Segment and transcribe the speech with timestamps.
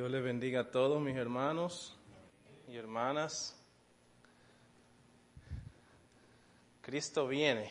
[0.00, 1.94] Dios les bendiga a todos mis hermanos
[2.66, 3.54] y hermanas.
[6.80, 7.70] Cristo viene.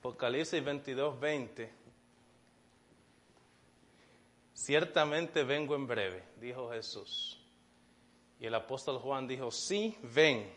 [0.00, 1.72] Apocalipsis 22, 20.
[4.52, 7.40] Ciertamente vengo en breve, dijo Jesús.
[8.38, 10.52] Y el apóstol Juan dijo, sí, ven,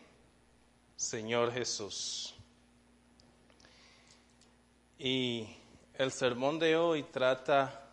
[0.96, 2.34] Señor Jesús.
[4.98, 5.48] Y
[5.94, 7.84] el sermón de hoy trata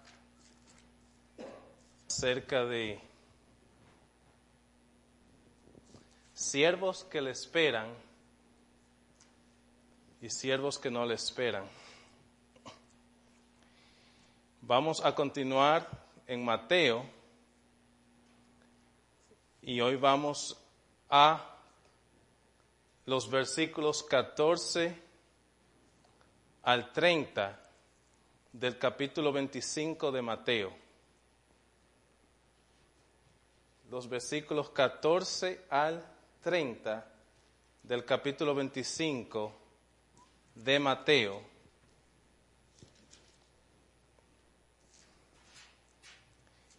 [2.14, 3.00] acerca de
[6.32, 7.88] siervos que le esperan
[10.22, 11.66] y siervos que no le esperan.
[14.62, 15.90] Vamos a continuar
[16.28, 17.04] en Mateo
[19.64, 20.56] y hoy vamos
[21.10, 21.58] a
[23.08, 24.96] los versículos 14
[26.62, 27.60] al 30
[28.52, 30.83] del capítulo 25 de Mateo.
[33.94, 36.04] Los versículos 14 al
[36.42, 37.08] 30
[37.84, 39.54] del capítulo 25
[40.56, 41.44] de Mateo.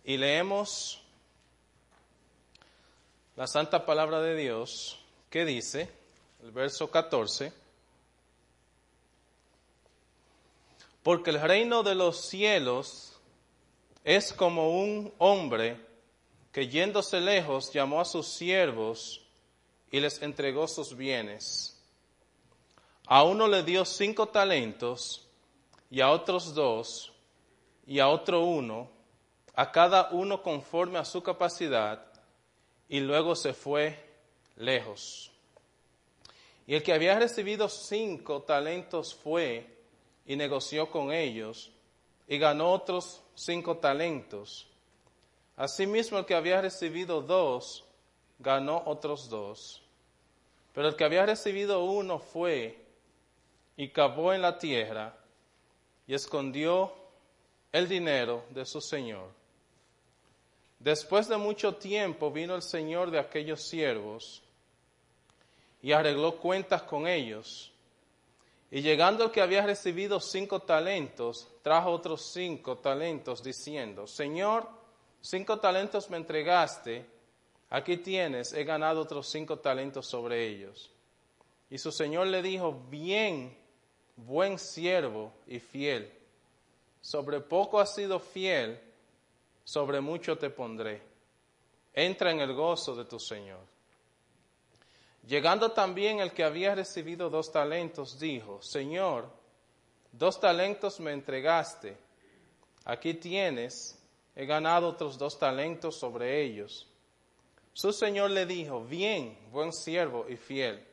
[0.03, 1.05] Y leemos
[3.37, 4.99] la santa palabra de Dios
[5.31, 5.89] que dice,
[6.43, 7.53] el verso 14,
[11.05, 13.17] porque el reino de los cielos
[14.03, 15.94] es como un hombre
[16.55, 19.21] que yéndose lejos llamó a sus siervos
[19.91, 21.77] y les entregó sus bienes.
[23.09, 25.29] A uno le dio cinco talentos
[25.91, 27.13] y a otros dos
[27.89, 28.89] y a otro uno,
[29.57, 32.07] a cada uno conforme a su capacidad,
[32.89, 33.99] y luego se fue
[34.55, 35.33] lejos.
[36.69, 39.67] Y el que había recibido cinco talentos fue
[40.25, 41.73] y negoció con ellos
[42.29, 44.69] y ganó otros cinco talentos.
[45.57, 47.85] Asimismo, el que había recibido dos
[48.39, 49.83] ganó otros dos.
[50.73, 52.85] Pero el que había recibido uno fue
[53.77, 55.15] y cavó en la tierra
[56.07, 56.93] y escondió
[57.73, 59.29] el dinero de su señor.
[60.79, 64.43] Después de mucho tiempo vino el señor de aquellos siervos
[65.81, 67.73] y arregló cuentas con ellos.
[68.71, 74.69] Y llegando el que había recibido cinco talentos, trajo otros cinco talentos, diciendo, Señor,
[75.25, 77.07] cinco talentos me entregaste,
[77.71, 80.91] aquí tienes, he ganado otros cinco talentos sobre ellos.
[81.71, 83.57] Y su señor le dijo, bien,
[84.17, 86.13] buen siervo y fiel,
[87.01, 88.79] sobre poco has sido fiel,
[89.65, 91.03] sobre mucho te pondré.
[91.95, 93.61] Entra en el gozo de tu Señor.
[95.27, 99.31] Llegando también el que había recibido dos talentos, dijo, Señor,
[100.13, 101.97] dos talentos me entregaste,
[102.85, 103.99] aquí tienes,
[104.37, 106.89] he ganado otros dos talentos sobre ellos.
[107.73, 110.85] Su Señor le dijo, bien, buen siervo y fiel,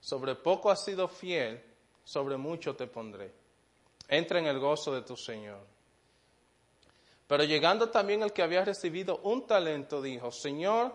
[0.00, 1.62] sobre poco has sido fiel,
[2.04, 3.32] sobre mucho te pondré.
[4.08, 5.60] Entra en el gozo de tu Señor.
[7.26, 10.94] Pero llegando también el que había recibido un talento, dijo, Señor,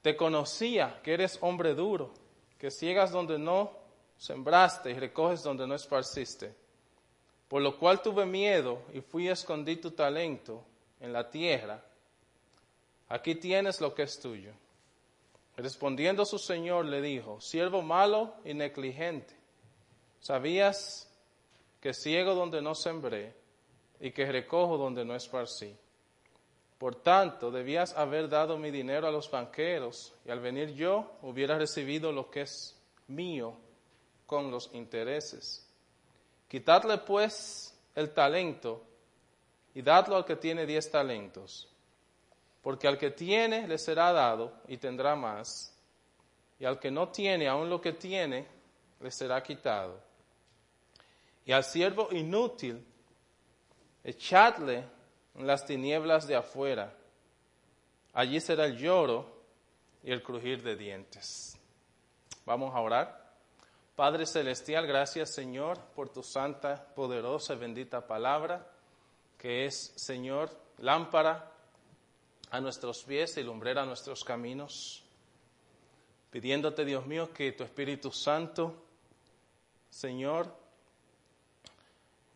[0.00, 2.14] te conocía que eres hombre duro,
[2.58, 3.70] que ciegas donde no
[4.16, 6.54] sembraste y recoges donde no esparciste.
[7.48, 10.64] Por lo cual tuve miedo y fui a escondí tu talento
[11.00, 11.82] en la tierra.
[13.08, 14.52] Aquí tienes lo que es tuyo.
[15.56, 19.34] Respondiendo su señor le dijo, siervo malo y negligente,
[20.20, 21.10] ¿sabías
[21.80, 23.34] que ciego donde no sembré
[24.00, 25.74] y que recojo donde no esparcí?
[26.78, 31.56] Por tanto, debías haber dado mi dinero a los banqueros y al venir yo hubiera
[31.56, 32.78] recibido lo que es
[33.08, 33.56] mío
[34.26, 35.66] con los intereses.
[36.48, 38.82] Quitadle pues el talento
[39.76, 41.68] y dadlo al que tiene diez talentos,
[42.62, 45.78] porque al que tiene le será dado y tendrá más,
[46.58, 48.46] y al que no tiene aún lo que tiene
[49.00, 50.00] le será quitado.
[51.44, 52.82] Y al siervo inútil
[54.02, 54.82] echadle
[55.34, 56.96] en las tinieblas de afuera.
[58.14, 59.26] Allí será el lloro
[60.02, 61.54] y el crujir de dientes.
[62.46, 63.34] Vamos a orar.
[63.94, 68.72] Padre Celestial, gracias Señor por tu santa, poderosa y bendita palabra,
[69.38, 71.52] que es, Señor, lámpara
[72.50, 75.02] a nuestros pies y lumbrera a nuestros caminos.
[76.30, 78.74] Pidiéndote, Dios mío, que tu Espíritu Santo,
[79.90, 80.52] Señor,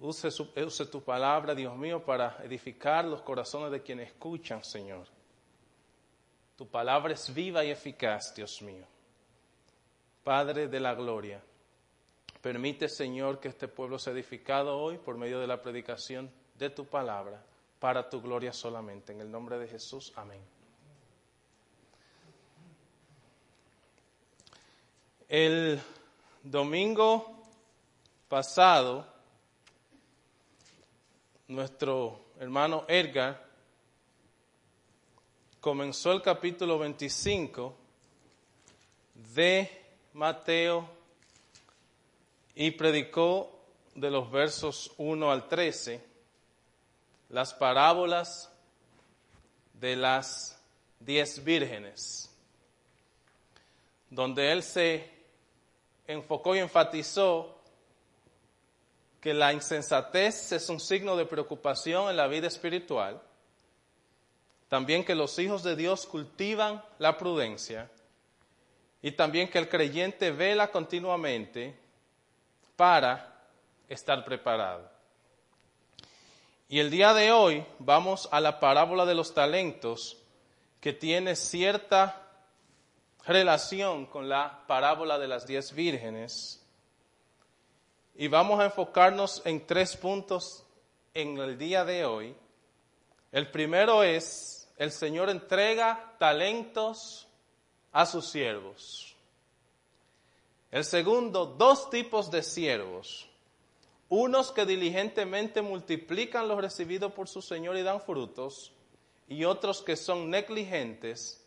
[0.03, 5.07] Use, tu palabra, Dios mío, para edificar los corazones de quienes escuchan, Señor.
[6.57, 8.87] Tu palabra es viva y eficaz, Dios mío.
[10.25, 11.43] Padre de la gloria,
[12.41, 16.85] permite, Señor, que este pueblo sea edificado hoy por medio de la predicación de tu
[16.85, 17.43] palabra.
[17.81, 19.15] para tu gloria solamente.
[19.15, 20.43] En el nombre de Jesús, amén.
[25.27, 25.81] El
[26.43, 27.41] domingo
[28.29, 29.07] pasado,
[31.49, 33.43] nuestro hermano Edgar
[35.59, 37.75] comenzó el capítulo 25
[39.15, 39.83] de
[40.13, 40.87] Mateo
[42.55, 43.51] y predicó
[43.95, 46.10] de los versos 1 al 13
[47.31, 48.51] las parábolas
[49.75, 50.61] de las
[50.99, 52.29] diez vírgenes,
[54.11, 55.09] donde él se
[56.07, 57.57] enfocó y enfatizó
[59.21, 63.21] que la insensatez es un signo de preocupación en la vida espiritual,
[64.69, 67.91] también que los hijos de Dios cultivan la prudencia
[69.03, 71.79] y también que el creyente vela continuamente
[72.77, 73.47] para
[73.89, 74.90] estar preparado.
[76.73, 80.17] Y el día de hoy vamos a la parábola de los talentos
[80.81, 82.31] que tiene cierta
[83.27, 86.65] relación con la parábola de las diez vírgenes.
[88.15, 90.65] Y vamos a enfocarnos en tres puntos
[91.13, 92.37] en el día de hoy.
[93.33, 97.27] El primero es, el Señor entrega talentos
[97.91, 99.17] a sus siervos.
[100.71, 103.30] El segundo, dos tipos de siervos
[104.11, 108.73] unos que diligentemente multiplican los recibidos por su Señor y dan frutos,
[109.29, 111.43] y otros que son negligentes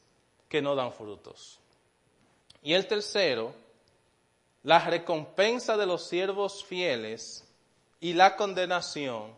[0.48, 1.60] que no dan frutos.
[2.64, 3.54] Y el tercero,
[4.64, 7.46] la recompensa de los siervos fieles
[8.00, 9.36] y la condenación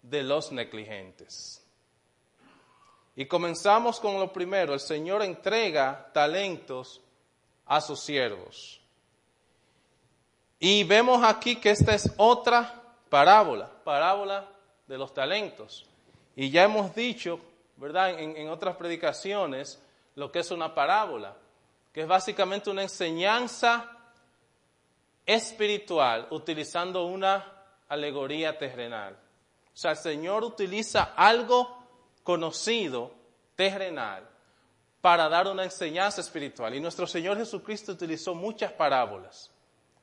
[0.00, 1.62] de los negligentes.
[3.16, 7.02] Y comenzamos con lo primero, el Señor entrega talentos
[7.66, 8.80] a sus siervos.
[10.58, 14.48] Y vemos aquí que esta es otra parábola, parábola
[14.86, 15.86] de los talentos.
[16.34, 17.40] Y ya hemos dicho,
[17.76, 19.82] ¿verdad?, en, otras predicaciones,
[20.14, 21.36] lo que es una parábola,
[21.92, 23.90] que es básicamente una enseñanza
[25.26, 27.52] espiritual utilizando una
[27.88, 29.14] alegoría terrenal.
[29.14, 31.84] O sea, el Señor utiliza algo
[32.22, 33.12] conocido,
[33.56, 34.26] terrenal,
[35.02, 36.74] para dar una enseñanza espiritual.
[36.74, 39.50] Y nuestro Señor Jesucristo utilizó muchas parábolas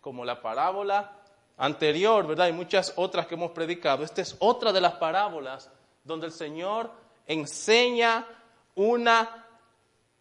[0.04, 1.14] como la parábola
[1.56, 2.50] anterior, ¿verdad?
[2.50, 4.04] Y muchas otras que hemos predicado.
[4.04, 5.72] Esta es otra de las parábolas
[6.04, 6.92] donde el Señor
[7.26, 8.28] enseña
[8.76, 9.48] una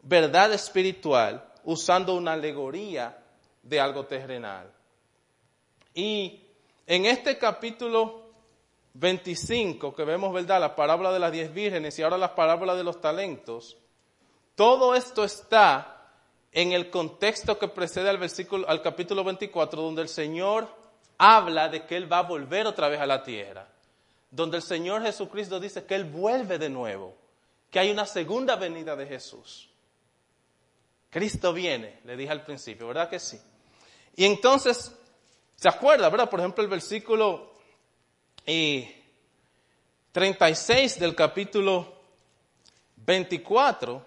[0.02, 3.18] verdad espiritual usando una alegoría
[3.60, 4.72] de algo terrenal.
[5.94, 6.40] Y
[6.86, 8.22] en este capítulo
[8.94, 10.60] 25 que vemos, ¿verdad?
[10.60, 13.76] La parábola de las diez vírgenes y ahora la parábola de los talentos,
[14.54, 16.01] todo esto está
[16.52, 20.68] en el contexto que precede al versículo, al capítulo 24, donde el Señor
[21.16, 23.66] habla de que Él va a volver otra vez a la tierra,
[24.30, 27.16] donde el Señor Jesucristo dice que Él vuelve de nuevo,
[27.70, 29.70] que hay una segunda venida de Jesús.
[31.08, 33.40] Cristo viene, le dije al principio, ¿verdad que sí?
[34.16, 34.94] Y entonces,
[35.56, 36.28] ¿se acuerda, verdad?
[36.28, 37.52] Por ejemplo, el versículo
[40.12, 41.94] 36 del capítulo
[42.96, 44.04] 24,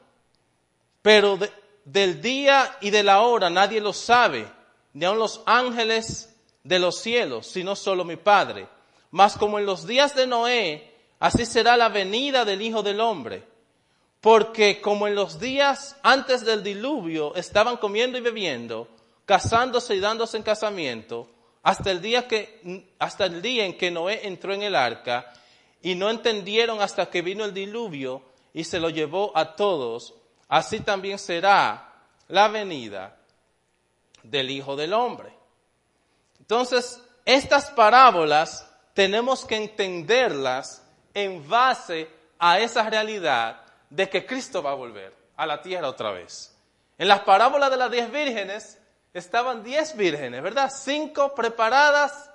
[1.01, 1.51] pero de,
[1.86, 4.48] del día y de la hora nadie lo sabe,
[4.94, 8.68] ni aun los ángeles de los cielos, sino solo mi Padre.
[9.12, 13.44] Mas como en los días de Noé, así será la venida del Hijo del Hombre.
[14.19, 18.88] Porque como en los días antes del diluvio estaban comiendo y bebiendo,
[19.26, 21.30] casándose y dándose en casamiento,
[21.62, 25.31] hasta el día que, hasta el día en que Noé entró en el arca,
[25.83, 28.24] y no entendieron hasta que vino el diluvio
[28.56, 30.16] y se lo llevó a todos,
[30.47, 31.94] así también será
[32.28, 33.16] la venida
[34.23, 35.33] del Hijo del Hombre.
[36.40, 40.83] Entonces, estas parábolas tenemos que entenderlas
[41.14, 42.09] en base
[42.40, 46.56] a esa realidad de que Cristo va a volver a la tierra otra vez.
[46.97, 48.80] En las parábolas de las diez vírgenes
[49.14, 50.71] estaban diez vírgenes, ¿verdad?
[50.73, 52.30] Cinco preparadas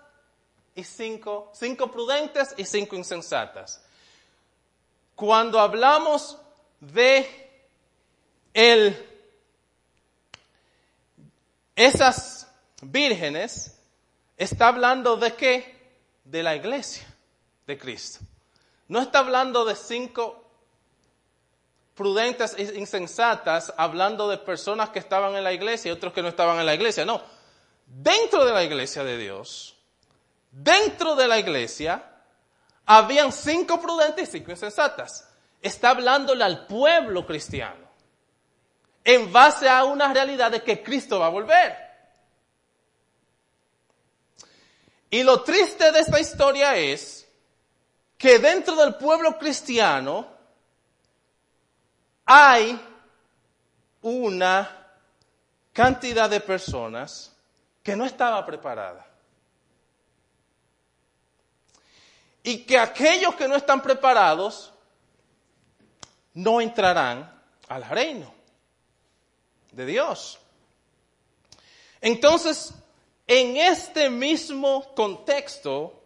[0.74, 3.84] y cinco, cinco prudentes y cinco insensatas.
[5.14, 6.38] Cuando hablamos
[6.80, 7.39] de
[8.54, 8.96] el,
[11.76, 12.48] esas
[12.82, 13.78] vírgenes
[14.36, 15.80] está hablando de qué?
[16.24, 17.06] De la iglesia
[17.66, 18.20] de Cristo.
[18.88, 20.44] No está hablando de cinco
[21.94, 26.28] prudentes e insensatas, hablando de personas que estaban en la iglesia y otros que no
[26.28, 27.04] estaban en la iglesia.
[27.04, 27.22] No,
[27.86, 29.76] dentro de la iglesia de Dios,
[30.50, 32.04] dentro de la iglesia,
[32.86, 35.28] habían cinco prudentes y cinco insensatas.
[35.62, 37.79] Está hablándole al pueblo cristiano
[39.04, 41.76] en base a una realidad de que Cristo va a volver.
[45.10, 47.26] Y lo triste de esta historia es
[48.16, 50.28] que dentro del pueblo cristiano
[52.24, 52.80] hay
[54.02, 54.86] una
[55.72, 57.34] cantidad de personas
[57.82, 59.06] que no estaba preparada.
[62.42, 64.72] Y que aquellos que no están preparados
[66.34, 67.30] no entrarán
[67.68, 68.39] al reino
[69.72, 70.38] de Dios.
[72.00, 72.74] Entonces,
[73.26, 76.02] en este mismo contexto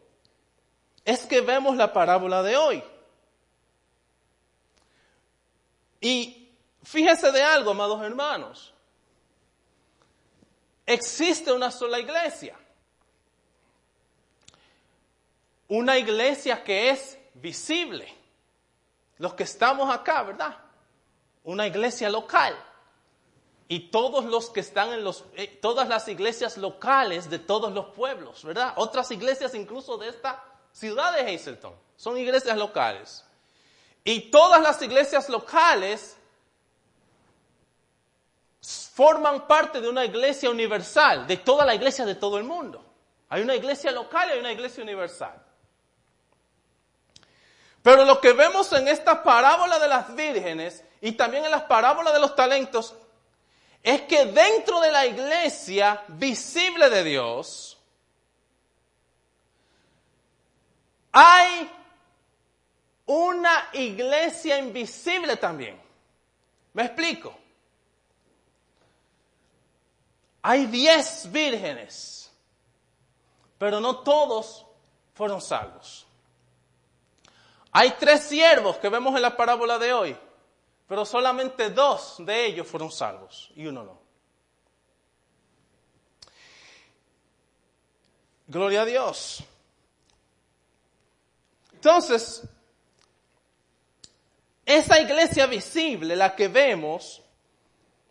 [1.05, 2.83] es que vemos la parábola de hoy.
[6.01, 6.53] Y
[6.83, 8.75] fíjese de algo, amados hermanos.
[10.87, 12.57] Existe una sola iglesia.
[15.69, 18.13] Una iglesia que es visible.
[19.19, 20.59] Los que estamos acá, ¿verdad?
[21.45, 22.55] Una iglesia local.
[23.67, 27.87] Y todos los que están en los, eh, todas las iglesias locales de todos los
[27.95, 28.75] pueblos, ¿verdad?
[28.77, 33.25] Otras iglesias incluso de esta ciudad de Hazleton son iglesias locales.
[34.05, 36.17] Y todas las iglesias locales
[38.95, 42.85] forman parte de una iglesia universal, de toda la iglesia de todo el mundo.
[43.31, 45.43] Hay una iglesia local y hay una iglesia universal.
[47.83, 52.15] Pero lo que vemos en esta parábola de las vírgenes y también en las parábolas
[52.15, 52.95] de los talentos
[53.85, 57.79] es que dentro de la iglesia visible de Dios
[61.13, 61.71] hay
[63.05, 65.79] una iglesia invisible también.
[66.73, 67.37] ¿Me explico?
[70.41, 72.33] Hay diez vírgenes,
[73.59, 74.65] pero no todos
[75.15, 76.07] fueron salvos.
[77.71, 80.17] Hay tres siervos que vemos en la parábola de hoy,
[80.87, 84.05] pero solamente dos de ellos fueron salvos y uno no.
[88.47, 89.43] Gloria a Dios.
[91.73, 92.43] Entonces,
[94.67, 97.23] esa iglesia visible, la que vemos,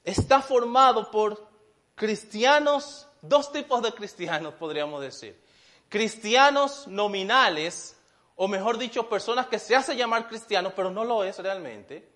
[0.04, 1.48] está formado por
[1.96, 5.40] cristianos, dos tipos de cristianos podríamos decir.
[5.90, 7.96] Cristianos nominales,
[8.36, 12.13] o mejor dicho, personas que se hacen llamar cristianos, pero no lo es realmente.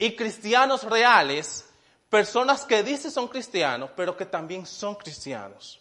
[0.00, 1.66] Y cristianos reales,
[2.08, 5.78] personas que dicen son cristianos, pero que también son cristianos.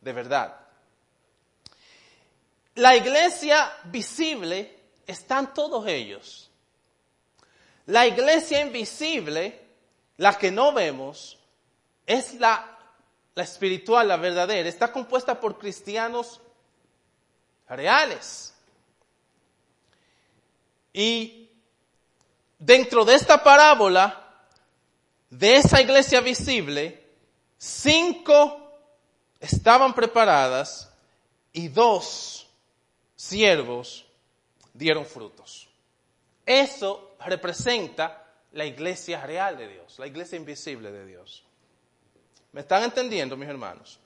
[0.00, 0.58] De verdad.
[2.76, 6.50] La iglesia visible están todos ellos.
[7.84, 9.60] La iglesia invisible,
[10.16, 11.38] la que no vemos,
[12.06, 12.78] es la,
[13.34, 14.70] la espiritual, la verdadera.
[14.70, 16.40] Está compuesta por cristianos
[17.68, 18.54] reales.
[20.94, 21.45] Y
[22.58, 24.22] dentro de esta parábola,
[25.30, 27.02] de esa iglesia visible,
[27.58, 28.72] cinco
[29.40, 30.90] estaban preparadas
[31.52, 32.46] y dos
[33.14, 34.04] siervos
[34.72, 35.68] dieron frutos.
[36.44, 41.44] Eso representa la iglesia real de Dios, la iglesia invisible de Dios.
[42.52, 43.98] ¿Me están entendiendo, mis hermanos?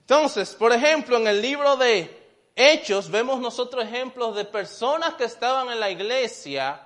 [0.00, 2.22] Entonces, por ejemplo, en el libro de
[2.56, 6.83] Hechos vemos nosotros ejemplos de personas que estaban en la iglesia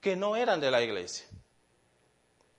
[0.00, 1.26] que no eran de la iglesia.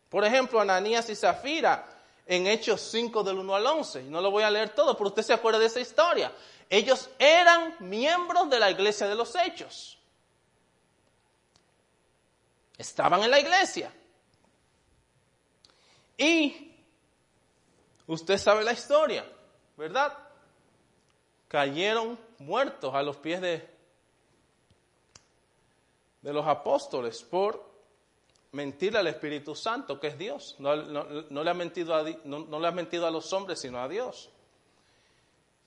[0.10, 1.88] Por ejemplo, Ananías y Zafira
[2.25, 4.03] en Hechos 5 del 1 al 11.
[4.03, 6.31] No lo voy a leer todo, pero usted se acuerda de esa historia.
[6.69, 9.98] Ellos eran miembros de la iglesia de los Hechos.
[12.77, 13.91] Estaban en la iglesia.
[16.17, 16.75] Y
[18.07, 19.25] usted sabe la historia,
[19.77, 20.17] ¿verdad?
[21.48, 23.71] Cayeron muertos a los pies de,
[26.22, 27.72] de los apóstoles por
[28.51, 30.56] mentirle al Espíritu Santo, que es Dios.
[30.60, 34.30] No, le, ha mentido a, no, le ha mentido a los hombres, sino a Dios.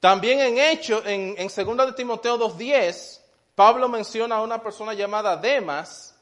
[0.01, 3.21] También en Hecho, en, en 2 de Timoteo 2.10,
[3.55, 6.15] Pablo menciona a una persona llamada Demas,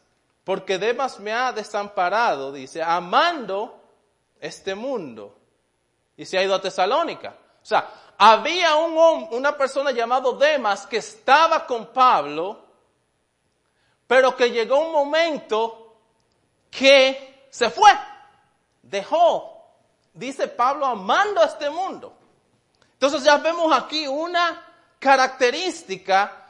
[0.44, 3.80] porque Demas me ha desamparado, dice, amando
[4.40, 5.36] este mundo.
[6.16, 7.36] Y se ha ido a Tesalónica.
[7.62, 12.71] O sea, había un, una persona llamado Demas que estaba con Pablo,
[14.12, 15.96] pero que llegó un momento
[16.70, 17.90] que se fue,
[18.82, 19.72] dejó,
[20.12, 22.14] dice Pablo, amando a este mundo.
[22.92, 24.66] Entonces ya vemos aquí una
[24.98, 26.46] característica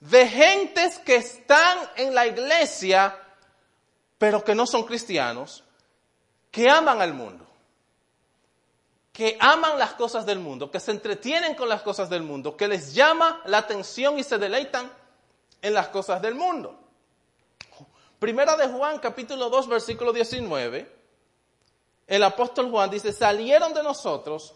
[0.00, 3.18] de gentes que están en la iglesia,
[4.18, 5.64] pero que no son cristianos,
[6.50, 7.46] que aman al mundo,
[9.14, 12.68] que aman las cosas del mundo, que se entretienen con las cosas del mundo, que
[12.68, 14.92] les llama la atención y se deleitan
[15.62, 16.84] en las cosas del mundo.
[18.18, 20.90] Primera de Juan, capítulo 2, versículo 19,
[22.08, 24.54] el apóstol Juan dice, salieron de nosotros,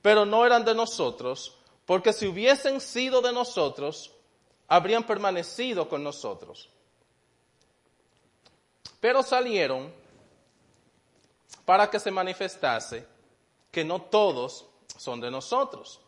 [0.00, 4.12] pero no eran de nosotros, porque si hubiesen sido de nosotros,
[4.68, 6.70] habrían permanecido con nosotros.
[9.00, 9.92] Pero salieron
[11.64, 13.06] para que se manifestase
[13.70, 14.66] que no todos
[14.96, 16.00] son de nosotros.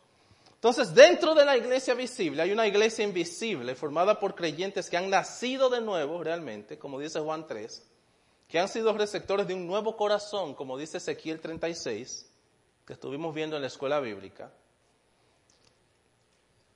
[0.65, 5.11] Entonces, dentro de la iglesia visible hay una iglesia invisible formada por creyentes que han
[5.11, 7.87] nacido de nuevo realmente, como dice Juan 3,
[8.49, 12.31] que han sido receptores de un nuevo corazón, como dice Ezequiel 36,
[12.87, 14.51] que estuvimos viendo en la escuela bíblica.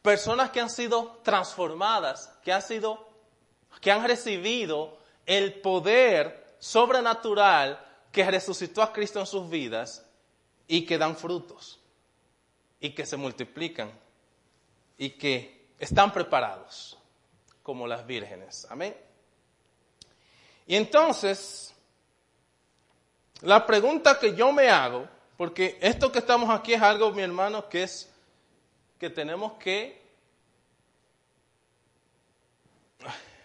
[0.02, 3.08] Personas que han sido transformadas, que han sido,
[3.80, 10.04] que han recibido el poder sobrenatural que resucitó a Cristo en sus vidas
[10.66, 11.77] y que dan frutos
[12.80, 13.90] y que se multiplican
[14.96, 16.98] y que están preparados
[17.62, 18.66] como las vírgenes.
[18.70, 18.96] Amén.
[20.66, 21.74] Y entonces,
[23.42, 27.68] la pregunta que yo me hago, porque esto que estamos aquí es algo, mi hermano,
[27.68, 28.10] que es
[28.98, 30.02] que tenemos que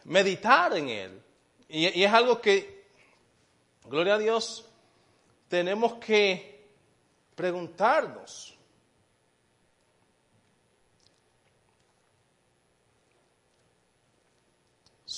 [0.06, 1.22] meditar en él.
[1.70, 2.86] Y, es algo que,
[3.86, 4.66] gloria a Dios,
[5.48, 6.68] tenemos que
[7.36, 8.58] preguntarnos.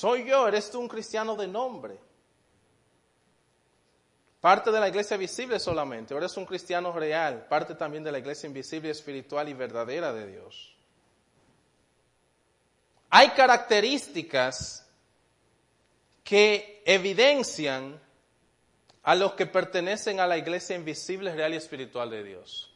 [0.06, 0.48] ¿Soy yo?
[0.48, 1.98] ¿Eres tú un cristiano de nombre?
[4.40, 8.46] Parte de la iglesia visible solamente, eres un cristiano real, parte también de la iglesia
[8.46, 10.76] invisible, espiritual y verdadera de Dios.
[13.10, 14.88] Hay características
[16.24, 18.00] que evidencian
[19.02, 22.75] a los que pertenecen a la iglesia invisible, real y espiritual de Dios.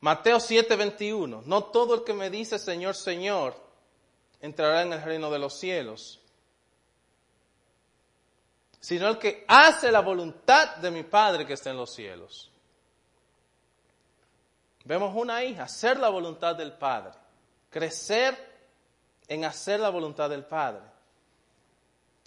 [0.00, 3.54] Mateo 7:21, no todo el que me dice Señor, Señor,
[4.40, 6.20] entrará en el reino de los cielos,
[8.80, 12.50] sino el que hace la voluntad de mi Padre que está en los cielos.
[14.84, 17.12] Vemos una hija, hacer la voluntad del Padre,
[17.68, 18.34] crecer
[19.28, 20.82] en hacer la voluntad del Padre.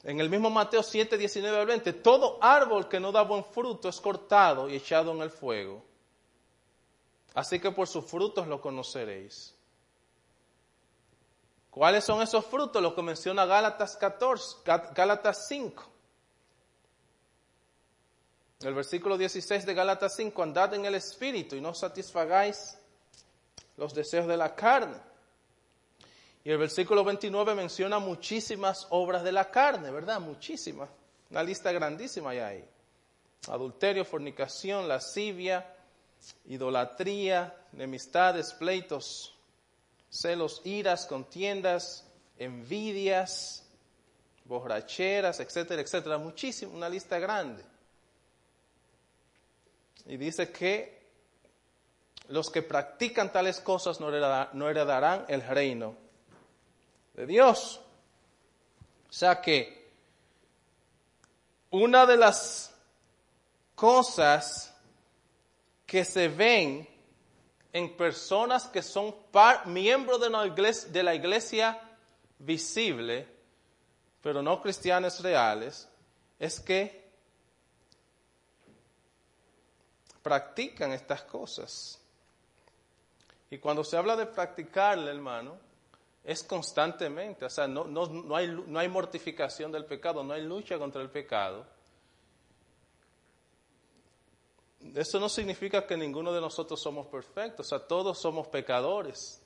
[0.03, 3.89] En el mismo Mateo 7, 19 al 20, todo árbol que no da buen fruto
[3.89, 5.83] es cortado y echado en el fuego.
[7.33, 9.55] Así que por sus frutos lo conoceréis.
[11.69, 12.81] ¿Cuáles son esos frutos?
[12.81, 14.57] Los que menciona Gálatas 14,
[14.93, 15.83] Gálatas 5.
[18.61, 22.77] El versículo 16 de Gálatas 5, andad en el Espíritu y no satisfagáis
[23.75, 24.97] los deseos de la carne.
[26.43, 30.19] Y el versículo 29 menciona muchísimas obras de la carne, ¿verdad?
[30.19, 30.89] Muchísimas.
[31.31, 32.69] Una lista grandísima hay ahí.
[33.49, 35.75] Adulterio, fornicación, lascivia,
[36.45, 39.33] idolatría, enemistades, pleitos,
[40.09, 42.05] celos, iras, contiendas,
[42.37, 43.63] envidias,
[44.45, 46.17] borracheras, etcétera, etcétera.
[46.17, 47.63] Muchísimo, una lista grande.
[50.05, 51.01] Y dice que
[52.27, 54.09] los que practican tales cosas no
[54.69, 55.95] heredarán el reino
[57.13, 57.81] de Dios.
[59.09, 59.91] O sea que
[61.69, 62.73] una de las
[63.75, 64.72] cosas
[65.93, 66.89] que se ven
[67.71, 69.13] en personas que son
[69.65, 71.79] miembros de la, iglesia, de la iglesia
[72.39, 73.27] visible,
[74.19, 75.87] pero no cristianos reales,
[76.39, 77.11] es que
[80.23, 82.01] practican estas cosas.
[83.51, 85.59] Y cuando se habla de practicarle, hermano,
[86.23, 90.41] es constantemente, o sea, no, no, no, hay, no hay mortificación del pecado, no hay
[90.41, 91.67] lucha contra el pecado.
[94.95, 99.41] Eso no significa que ninguno de nosotros somos perfectos, o sea, todos somos pecadores.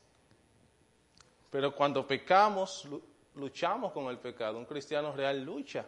[1.50, 2.88] Pero cuando pecamos,
[3.36, 4.58] luchamos con el pecado.
[4.58, 5.86] Un cristiano real lucha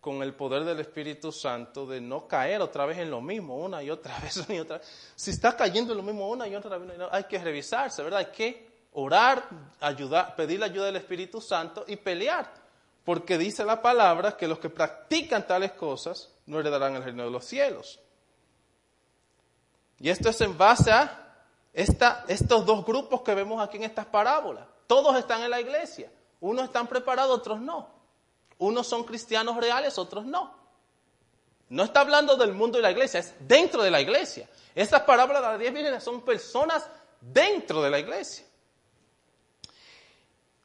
[0.00, 3.82] con el poder del Espíritu Santo de no caer otra vez en lo mismo, una
[3.82, 4.80] y otra vez, una y otra.
[5.14, 8.20] Si está cayendo en lo mismo una y otra vez, hay que revisarse, ¿verdad?
[8.20, 9.48] Hay que orar,
[9.80, 12.52] ayudar, pedir la ayuda del Espíritu Santo y pelear.
[13.04, 17.30] Porque dice la palabra que los que practican tales cosas no heredarán el reino de
[17.30, 18.00] los cielos.
[20.00, 21.34] Y esto es en base a
[21.72, 24.66] estos dos grupos que vemos aquí en estas parábolas.
[24.86, 26.10] Todos están en la iglesia.
[26.40, 27.88] Unos están preparados, otros no.
[28.58, 30.56] Unos son cristianos reales, otros no.
[31.68, 34.48] No está hablando del mundo y la iglesia, es dentro de la iglesia.
[34.74, 36.88] Estas parábolas de las diez vírgenes son personas
[37.20, 38.46] dentro de la iglesia.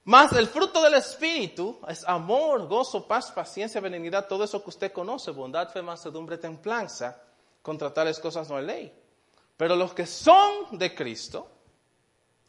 [0.06, 4.92] Más el fruto del Espíritu es amor, gozo, paz, paciencia, benignidad, todo eso que usted
[4.92, 7.22] conoce, bondad, fe, mansedumbre, templanza.
[7.62, 9.03] Contra tales cosas no hay ley.
[9.64, 11.50] Pero los que son de Cristo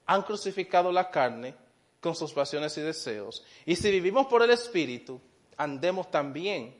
[0.07, 1.55] han crucificado la carne
[2.01, 3.45] con sus pasiones y deseos.
[3.65, 5.21] Y si vivimos por el Espíritu,
[5.57, 6.77] andemos también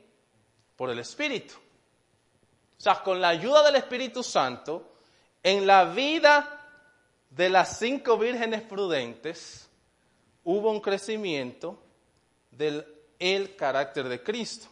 [0.75, 1.53] por el Espíritu.
[1.53, 4.97] O sea, con la ayuda del Espíritu Santo,
[5.41, 6.67] en la vida
[7.29, 9.69] de las cinco vírgenes prudentes
[10.43, 11.81] hubo un crecimiento
[12.51, 12.85] del
[13.19, 14.67] el carácter de Cristo.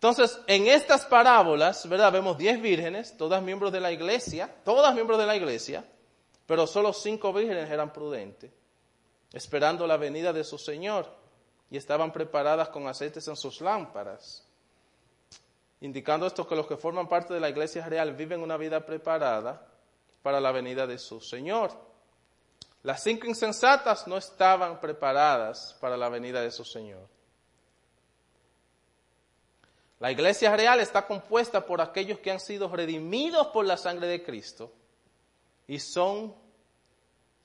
[0.00, 2.10] Entonces, en estas parábolas, ¿verdad?
[2.10, 5.84] Vemos diez vírgenes, todas miembros de la iglesia, todas miembros de la iglesia,
[6.46, 8.50] pero solo cinco vírgenes eran prudentes,
[9.34, 11.06] esperando la venida de su Señor
[11.70, 14.48] y estaban preparadas con aceites en sus lámparas,
[15.82, 19.68] indicando esto que los que forman parte de la iglesia real viven una vida preparada
[20.22, 21.72] para la venida de su Señor.
[22.84, 27.19] Las cinco insensatas no estaban preparadas para la venida de su Señor.
[30.00, 34.24] La iglesia real está compuesta por aquellos que han sido redimidos por la sangre de
[34.24, 34.72] Cristo
[35.68, 36.34] y son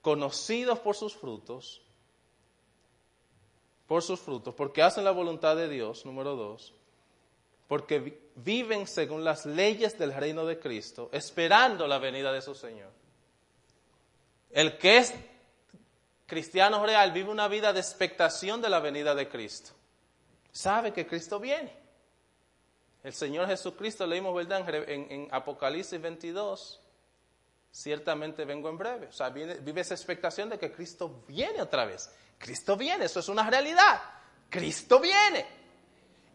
[0.01, 1.81] conocidos por sus frutos,
[3.87, 6.73] por sus frutos, porque hacen la voluntad de Dios, número dos,
[7.67, 12.91] porque viven según las leyes del reino de Cristo, esperando la venida de su Señor.
[14.49, 15.13] El que es
[16.25, 19.71] cristiano real vive una vida de expectación de la venida de Cristo.
[20.53, 21.84] Sabe que Cristo viene.
[23.05, 24.67] El Señor Jesucristo, leímos, ¿verdad?
[24.87, 26.81] En, Apocalipsis 22,
[27.71, 29.05] ciertamente vengo en breve.
[29.05, 32.09] O sea, vive esa expectación de que Cristo viene otra vez.
[32.39, 34.01] Cristo viene, eso es una realidad.
[34.49, 35.45] Cristo viene.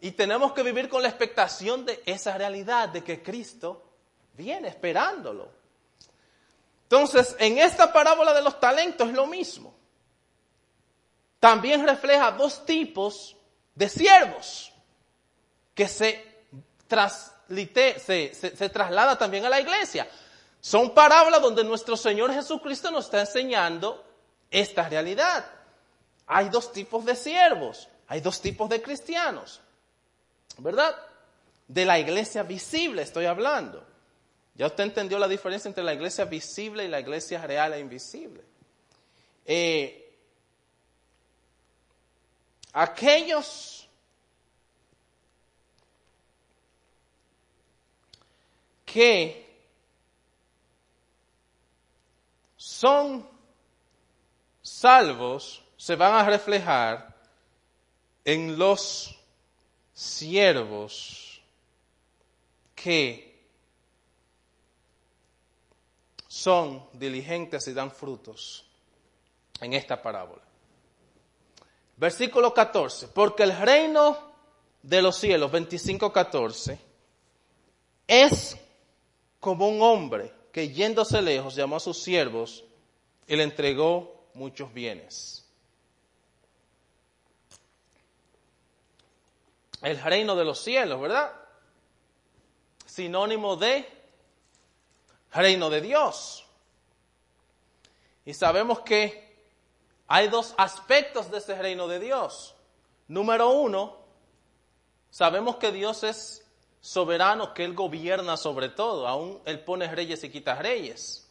[0.00, 3.82] Y tenemos que vivir con la expectación de esa realidad, de que Cristo
[4.34, 5.50] viene esperándolo.
[6.84, 9.74] Entonces, en esta parábola de los talentos es lo mismo.
[11.40, 13.36] También refleja dos tipos
[13.74, 14.72] de siervos
[15.74, 16.29] que se
[16.90, 20.08] se, se, traslada también a la iglesia.
[20.60, 24.04] Son parábolas donde nuestro Señor Jesucristo nos está enseñando
[24.50, 25.44] esta realidad.
[26.26, 29.60] Hay dos tipos de siervos, hay dos tipos de cristianos,
[30.58, 30.94] ¿verdad?
[31.66, 33.84] De la iglesia visible estoy hablando.
[34.54, 38.44] Ya usted entendió la diferencia entre la iglesia visible y la iglesia real e invisible.
[39.46, 40.18] Eh,
[42.72, 43.79] aquellos
[48.92, 49.48] que
[52.56, 53.28] son
[54.60, 57.14] salvos se van a reflejar
[58.24, 59.16] en los
[59.92, 61.40] siervos
[62.74, 63.30] que
[66.26, 68.66] son diligentes y dan frutos
[69.60, 70.42] en esta parábola.
[71.96, 74.32] Versículo 14, porque el reino
[74.82, 76.78] de los cielos, 25, 14,
[78.06, 78.56] es
[79.40, 82.64] como un hombre que yéndose lejos llamó a sus siervos
[83.26, 85.46] y le entregó muchos bienes.
[89.80, 91.32] El reino de los cielos, ¿verdad?
[92.84, 93.88] Sinónimo de
[95.32, 96.44] reino de Dios.
[98.26, 99.30] Y sabemos que
[100.06, 102.54] hay dos aspectos de ese reino de Dios.
[103.08, 103.96] Número uno,
[105.10, 106.44] sabemos que Dios es
[106.80, 111.28] soberano que Él gobierna sobre todo, aún Él pone reyes y quita reyes.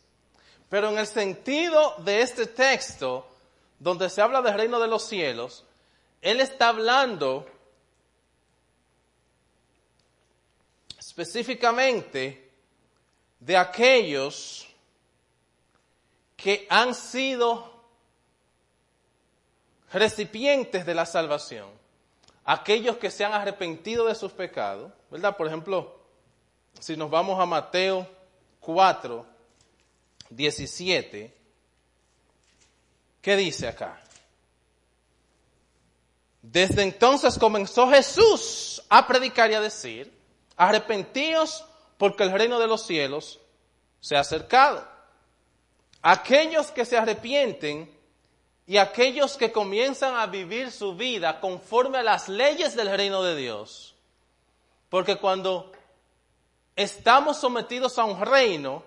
[0.69, 3.27] Pero en el sentido de este texto,
[3.79, 5.65] donde se habla del reino de los cielos,
[6.21, 7.47] Él está hablando
[10.97, 12.51] específicamente
[13.39, 14.67] de aquellos
[16.37, 17.79] que han sido
[19.91, 21.78] recipientes de la salvación
[22.49, 25.37] aquellos que se han arrepentido de sus pecados, ¿verdad?
[25.37, 25.99] Por ejemplo,
[26.79, 28.07] si nos vamos a Mateo
[28.61, 29.23] 4,
[30.31, 31.37] 17,
[33.21, 34.01] ¿qué dice acá?
[36.41, 40.11] Desde entonces comenzó Jesús a predicar y a decir,
[40.57, 41.63] arrepentíos
[41.99, 43.39] porque el reino de los cielos
[43.99, 44.87] se ha acercado.
[46.01, 47.95] Aquellos que se arrepienten
[48.69, 53.35] y aquellos que comienzan a vivir su vida conforme a las leyes del reino de
[53.35, 53.95] Dios.
[54.89, 55.71] Porque cuando
[56.75, 58.83] estamos sometidos a un reino,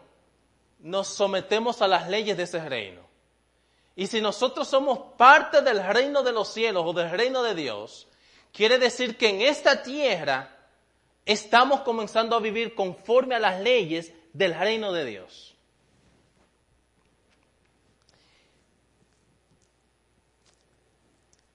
[0.79, 3.03] nos sometemos a las leyes de ese reino.
[3.97, 8.07] Y si nosotros somos parte del reino de los cielos o del reino de Dios,
[8.53, 10.61] quiere decir que en esta tierra
[11.27, 15.52] estamos comenzando a vivir conforme a las leyes del reino de Dios.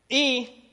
[0.09, 0.71] Y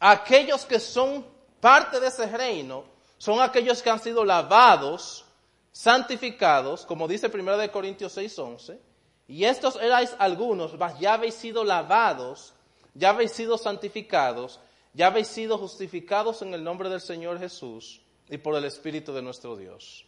[0.00, 1.26] aquellos que son
[1.60, 2.84] parte de ese reino
[3.18, 5.24] son aquellos que han sido lavados,
[5.72, 8.78] santificados, como dice 1 Corintios 6:11,
[9.26, 12.52] y estos erais algunos, ya habéis sido lavados,
[12.94, 14.60] ya habéis sido santificados,
[14.92, 19.22] ya habéis sido justificados en el nombre del Señor Jesús y por el Espíritu de
[19.22, 20.04] nuestro Dios.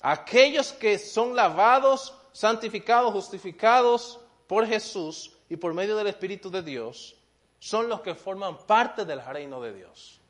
[0.00, 7.16] Aquellos que son lavados, santificados, justificados por Jesús y por medio del Espíritu de Dios,
[7.58, 10.20] son los que forman parte del reino de Dios.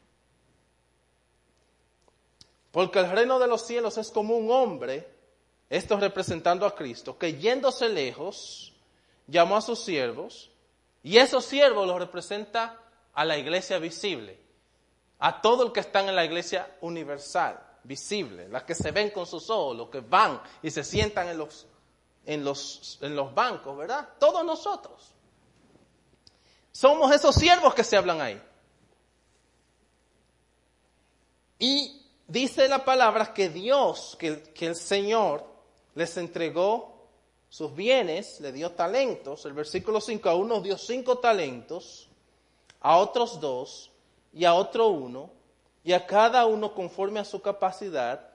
[2.71, 5.09] Porque el reino de los cielos es como un hombre,
[5.71, 8.75] esto representando a Cristo, que yéndose lejos,
[9.27, 10.51] llamó a sus siervos,
[11.03, 12.79] y esos siervos los representa
[13.15, 14.39] a la iglesia visible,
[15.19, 19.27] a todo el que están en la iglesia universal, visible, las que se ven con
[19.27, 21.67] sus ojos, los que van y se sientan en los,
[22.27, 24.09] en los, en los bancos, ¿verdad?
[24.19, 25.13] Todos nosotros.
[26.73, 28.43] Somos esos siervos que se hablan ahí.
[31.59, 35.47] Y dice la palabra que Dios, que, que el Señor
[35.95, 36.97] les entregó
[37.49, 39.47] sus bienes, le dio talentos.
[39.47, 42.09] El versículo 5, a unos dio cinco talentos,
[42.81, 43.91] a otros dos
[44.35, 45.31] y a otro uno,
[45.83, 48.29] y a cada uno conforme a su capacidad,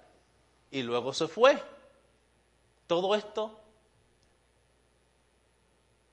[0.72, 1.62] y luego se fue.
[2.88, 3.61] Todo esto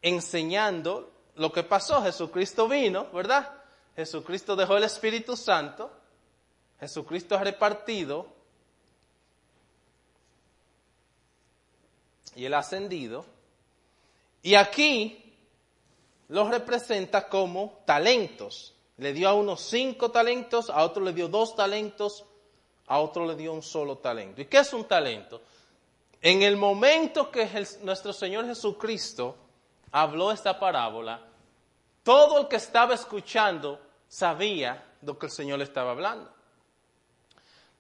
[0.03, 2.03] enseñando lo que pasó.
[2.03, 3.53] Jesucristo vino, ¿verdad?
[3.97, 5.91] Jesucristo dejó el Espíritu Santo,
[6.79, 8.29] Jesucristo ha repartido
[12.37, 13.25] y el ascendido.
[14.43, 15.35] Y aquí
[16.29, 18.75] los representa como talentos.
[18.99, 22.25] Le dio a uno cinco talentos, a otro le dio dos talentos,
[22.87, 24.41] a otro le dio un solo talento.
[24.41, 25.43] ¿Y qué es un talento?
[26.21, 27.49] En el momento que
[27.83, 29.37] nuestro Señor Jesucristo
[29.93, 31.21] habló esta parábola,
[32.03, 36.33] todo el que estaba escuchando sabía lo que el Señor le estaba hablando.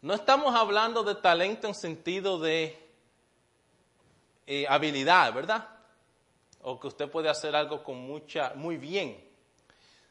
[0.01, 2.79] No estamos hablando de talento en sentido de
[4.47, 5.69] eh, habilidad, ¿verdad?
[6.63, 9.27] O que usted puede hacer algo con mucha, muy bien.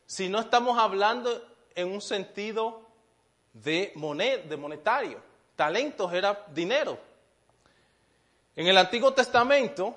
[0.06, 1.42] Si no estamos hablando
[1.76, 2.88] en un sentido
[3.54, 3.94] de,
[4.48, 5.22] de monetario.
[5.56, 6.98] Talentos era dinero.
[8.56, 9.96] En el Antiguo Testamento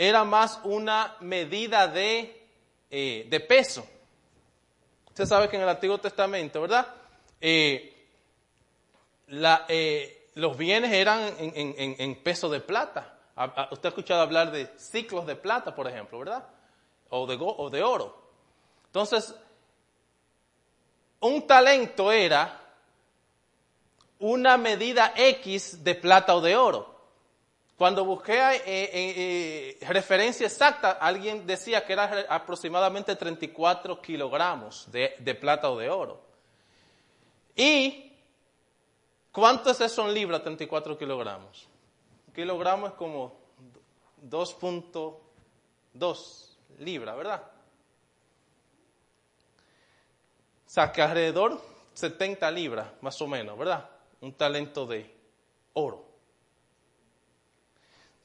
[0.00, 2.48] era más una medida de,
[2.90, 3.86] eh, de peso.
[5.08, 6.86] Usted sabe que en el Antiguo Testamento, ¿verdad?
[7.38, 7.94] Eh,
[10.36, 13.14] los bienes eran en peso de plata.
[13.70, 16.46] Usted ha escuchado hablar de ciclos de plata, por ejemplo, ¿verdad?
[17.10, 18.22] O de, o de oro.
[18.86, 19.34] Entonces,
[21.20, 22.58] un talento era
[24.18, 26.99] una medida X de plata o de oro.
[27.80, 35.14] Cuando busqué eh, eh, eh, referencia exacta, alguien decía que era aproximadamente 34 kilogramos de,
[35.18, 36.20] de plata o de oro.
[37.56, 38.12] ¿Y
[39.32, 41.66] cuánto es eso en libras, 34 kilogramos?
[42.34, 43.40] kilogramo es como
[44.28, 46.48] 2.2
[46.80, 47.42] libras, ¿verdad?
[50.66, 51.58] O sea, que alrededor
[51.94, 53.88] 70 libras, más o menos, ¿verdad?
[54.20, 55.10] Un talento de
[55.72, 56.09] oro.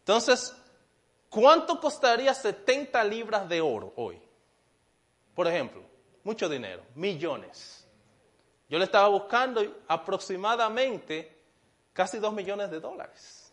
[0.05, 0.55] Entonces,
[1.29, 4.21] ¿cuánto costaría 70 libras de oro hoy?
[5.33, 5.81] Por ejemplo,
[6.23, 7.87] mucho dinero, millones.
[8.69, 11.35] Yo le estaba buscando aproximadamente
[11.91, 13.51] casi 2 millones de dólares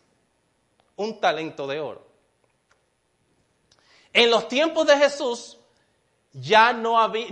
[0.95, 2.05] un talento de oro.
[4.11, 5.57] En los tiempos de Jesús
[6.33, 7.27] ya no había,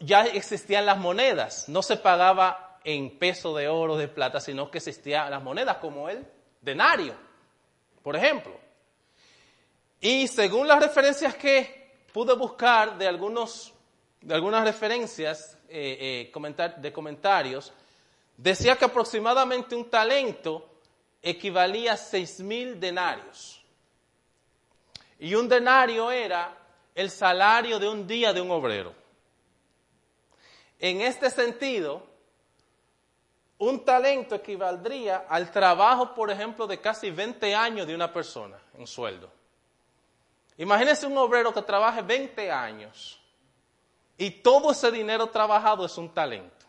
[0.00, 4.78] ya existían las monedas, no se pagaba en peso de oro, de plata, sino que
[4.78, 6.26] existían las monedas como el
[6.60, 7.14] denario,
[8.02, 8.63] por ejemplo.
[10.04, 13.72] Y según las referencias que pude buscar de algunos,
[14.20, 17.72] de algunas referencias eh, eh, de comentarios,
[18.36, 20.68] decía que aproximadamente un talento
[21.22, 23.64] equivalía a seis mil denarios.
[25.20, 26.54] Y un denario era
[26.94, 28.94] el salario de un día de un obrero.
[30.80, 32.06] En este sentido,
[33.56, 38.86] un talento equivaldría al trabajo, por ejemplo, de casi 20 años de una persona en
[38.86, 39.43] sueldo.
[40.56, 43.20] Imagínense un obrero que trabaje 20 años
[44.16, 46.64] y todo ese dinero trabajado es un talento.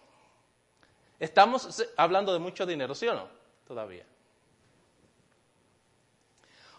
[1.19, 3.27] Estamos hablando de mucho dinero, ¿sí o no?
[3.67, 4.05] Todavía.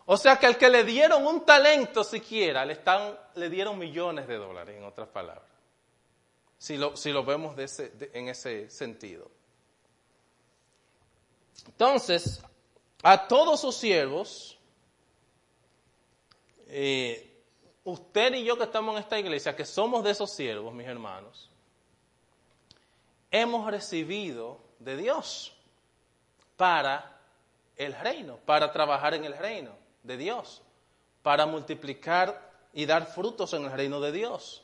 [0.06, 4.28] O sea que al que le dieron un talento siquiera, le, están, le dieron millones
[4.28, 5.48] de dólares, en otras palabras.
[6.58, 9.30] Si lo, si lo vemos en ese sentido.
[11.66, 12.40] Entonces,
[13.02, 14.55] a todos sus siervos,
[16.66, 17.42] eh,
[17.84, 21.50] usted y yo que estamos en esta iglesia, que somos de esos siervos, mis hermanos,
[23.30, 25.56] hemos recibido de Dios
[26.56, 27.20] para
[27.76, 30.62] el reino, para trabajar en el reino de Dios,
[31.22, 34.62] para multiplicar y dar frutos en el reino de Dios.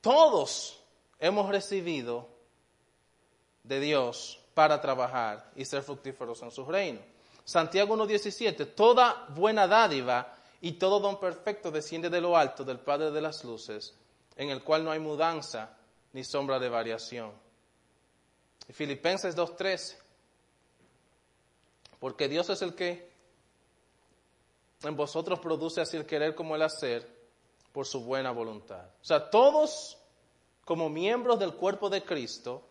[0.00, 0.80] Todos
[1.18, 2.28] hemos recibido
[3.62, 7.00] de Dios para trabajar y ser fructíferos en su reino.
[7.44, 13.10] Santiago 1.17, toda buena dádiva y todo don perfecto desciende de lo alto del Padre
[13.10, 13.94] de las Luces,
[14.36, 15.76] en el cual no hay mudanza
[16.12, 17.32] ni sombra de variación.
[18.70, 19.96] Filipenses 2.13,
[21.98, 23.12] porque Dios es el que
[24.82, 27.06] en vosotros produce así el querer como el hacer
[27.72, 28.86] por su buena voluntad.
[29.02, 29.98] O sea, todos
[30.64, 32.62] como miembros del cuerpo de Cristo,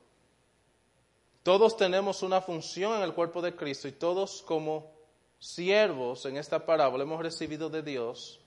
[1.43, 4.89] todos tenemos una función en el cuerpo de Cristo y todos como
[5.39, 8.39] siervos en esta parábola hemos recibido de Dios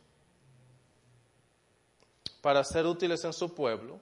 [2.40, 4.00] para ser útiles en su pueblo.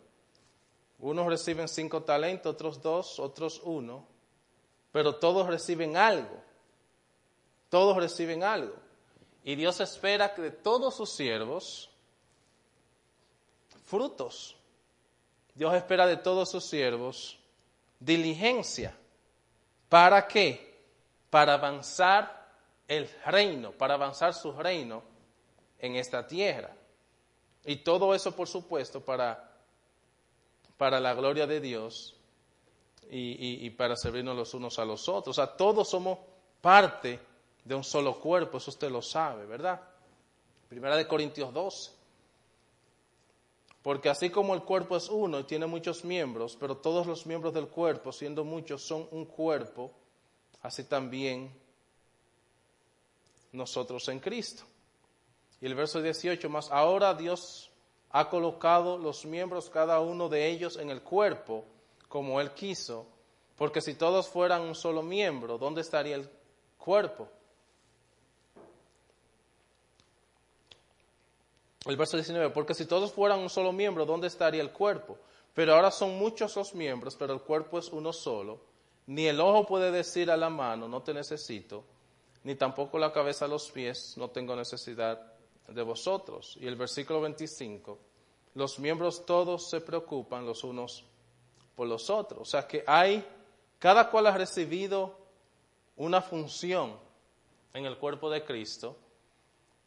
[1.00, 4.06] Unos reciben cinco talentos, otros dos, otros uno,
[4.92, 6.40] pero todos reciben algo.
[7.68, 8.76] Todos reciben algo.
[9.42, 11.90] Y Dios espera que de todos sus siervos,
[13.84, 14.56] frutos.
[15.54, 17.38] Dios espera de todos sus siervos
[18.04, 18.96] diligencia.
[19.88, 20.82] ¿Para qué?
[21.30, 22.44] Para avanzar
[22.86, 25.02] el reino, para avanzar su reino
[25.78, 26.74] en esta tierra.
[27.64, 29.52] Y todo eso, por supuesto, para,
[30.76, 32.14] para la gloria de Dios
[33.10, 35.38] y, y para servirnos los unos a los otros.
[35.38, 36.18] O sea, todos somos
[36.60, 37.20] parte
[37.64, 39.80] de un solo cuerpo, eso usted lo sabe, ¿verdad?
[40.68, 42.03] Primera de Corintios 12.
[43.84, 47.52] Porque así como el cuerpo es uno y tiene muchos miembros, pero todos los miembros
[47.52, 49.92] del cuerpo, siendo muchos, son un cuerpo,
[50.62, 51.52] así también
[53.52, 54.62] nosotros en Cristo.
[55.60, 57.70] Y el verso 18 más, ahora Dios
[58.08, 61.66] ha colocado los miembros, cada uno de ellos, en el cuerpo,
[62.08, 63.04] como Él quiso,
[63.54, 66.30] porque si todos fueran un solo miembro, ¿dónde estaría el
[66.78, 67.28] cuerpo?
[71.86, 75.18] El verso 19, porque si todos fueran un solo miembro, ¿dónde estaría el cuerpo?
[75.52, 78.60] Pero ahora son muchos los miembros, pero el cuerpo es uno solo.
[79.06, 81.84] Ni el ojo puede decir a la mano, no te necesito,
[82.42, 85.20] ni tampoco la cabeza a los pies, no tengo necesidad
[85.68, 86.56] de vosotros.
[86.60, 87.98] Y el versículo 25,
[88.54, 91.04] los miembros todos se preocupan los unos
[91.76, 92.40] por los otros.
[92.40, 93.26] O sea que hay,
[93.78, 95.18] cada cual ha recibido
[95.96, 96.96] una función
[97.74, 98.96] en el cuerpo de Cristo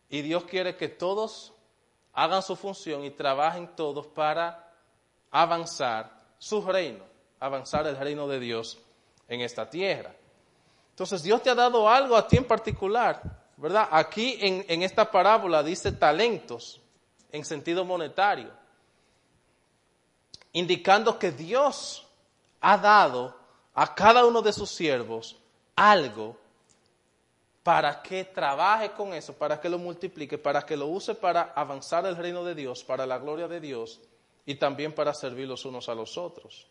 [0.09, 1.53] y Dios quiere que todos
[2.17, 4.73] hagan su función y trabajen todos para
[5.29, 7.03] avanzar su reino,
[7.39, 8.79] avanzar el reino de Dios
[9.27, 10.15] en esta tierra.
[10.89, 13.21] Entonces Dios te ha dado algo a ti en particular,
[13.55, 13.87] ¿verdad?
[13.91, 16.81] Aquí en, en esta parábola dice talentos
[17.31, 18.49] en sentido monetario,
[20.53, 22.03] indicando que Dios
[22.61, 23.37] ha dado
[23.75, 25.37] a cada uno de sus siervos
[25.75, 26.35] algo
[27.67, 32.05] para que trabaje con eso, para que lo multiplique, para que lo use para avanzar
[32.05, 33.99] el reino de Dios, para la gloria de Dios
[34.45, 36.65] y también para servir los unos a los otros.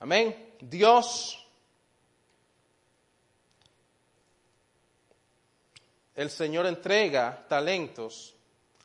[0.00, 0.56] Amén.
[0.62, 1.46] Dios,
[6.16, 8.34] el Señor entrega talentos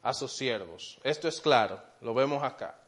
[0.04, 1.00] a sus siervos.
[1.04, 2.80] Esto es claro, lo vemos acá.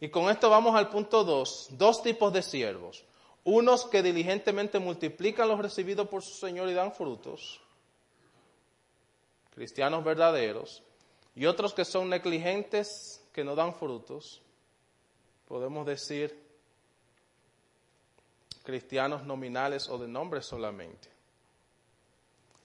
[0.00, 3.04] Y con esto vamos al punto dos, dos tipos de siervos
[3.48, 7.58] unos que diligentemente multiplican los recibidos por su Señor y dan frutos,
[9.54, 10.82] cristianos verdaderos,
[11.34, 14.42] y otros que son negligentes, que no dan frutos,
[15.46, 16.38] podemos decir
[18.64, 21.08] cristianos nominales o de nombre solamente.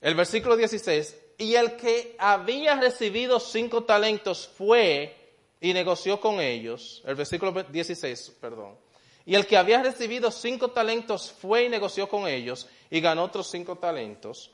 [0.01, 5.15] El versículo 16, y el que había recibido cinco talentos fue
[5.61, 8.75] y negoció con ellos, el versículo 16, perdón,
[9.25, 13.49] y el que había recibido cinco talentos fue y negoció con ellos y ganó otros
[13.49, 14.51] cinco talentos.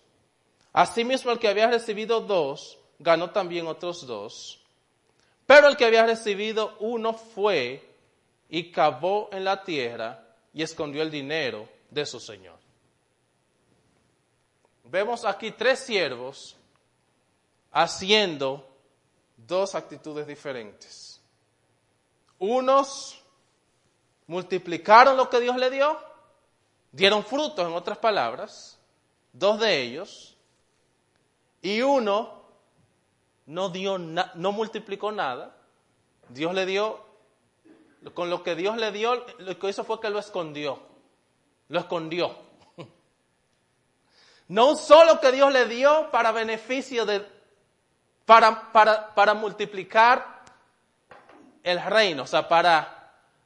[0.71, 4.62] Asimismo, el que había recibido dos, ganó también otros dos.
[5.47, 7.89] Pero el que había recibido uno fue
[8.49, 12.60] y cavó en la tierra y escondió el dinero de su señor.
[14.84, 16.56] Vemos aquí tres siervos
[17.71, 18.67] haciendo
[19.37, 21.21] dos actitudes diferentes.
[22.39, 23.21] Unos
[24.30, 26.00] multiplicaron lo que Dios le dio,
[26.92, 28.77] dieron frutos, en otras palabras,
[29.34, 30.38] dos de ellos,
[31.63, 32.44] y uno
[33.48, 35.56] no dio, no multiplicó nada.
[36.30, 37.04] Dios le dio,
[38.13, 40.80] con lo que Dios le dio, lo que hizo fue que lo escondió,
[41.67, 42.36] lo escondió.
[44.48, 47.23] No usó lo que Dios le dio para beneficio de,
[48.25, 50.44] para, para, para multiplicar
[51.62, 52.98] el reino, o sea, para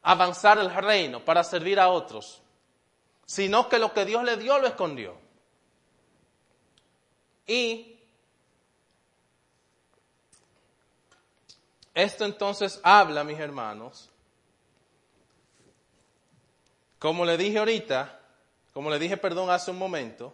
[0.04, 2.42] avanzar el reino, para servir a otros,
[3.26, 5.18] sino que lo que Dios le dio lo escondió.
[7.48, 8.00] Y
[11.94, 14.10] esto entonces habla, mis hermanos,
[17.04, 18.18] Como le dije ahorita,
[18.74, 20.34] como le dije, perdón, hace un momento,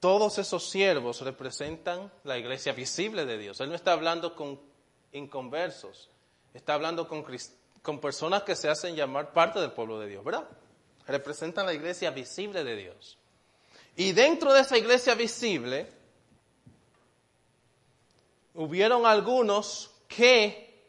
[0.00, 3.60] todos esos siervos representan la iglesia visible de Dios.
[3.60, 4.60] Él no está hablando con
[5.12, 6.10] inconversos,
[6.52, 7.24] está hablando con,
[7.88, 10.46] con personas que se hacen llamar parte del pueblo de Dios, ¿verdad?
[11.06, 13.16] Representan la iglesia visible de Dios.
[13.96, 15.90] Y dentro de esa iglesia visible,
[18.52, 20.84] hubieron algunos que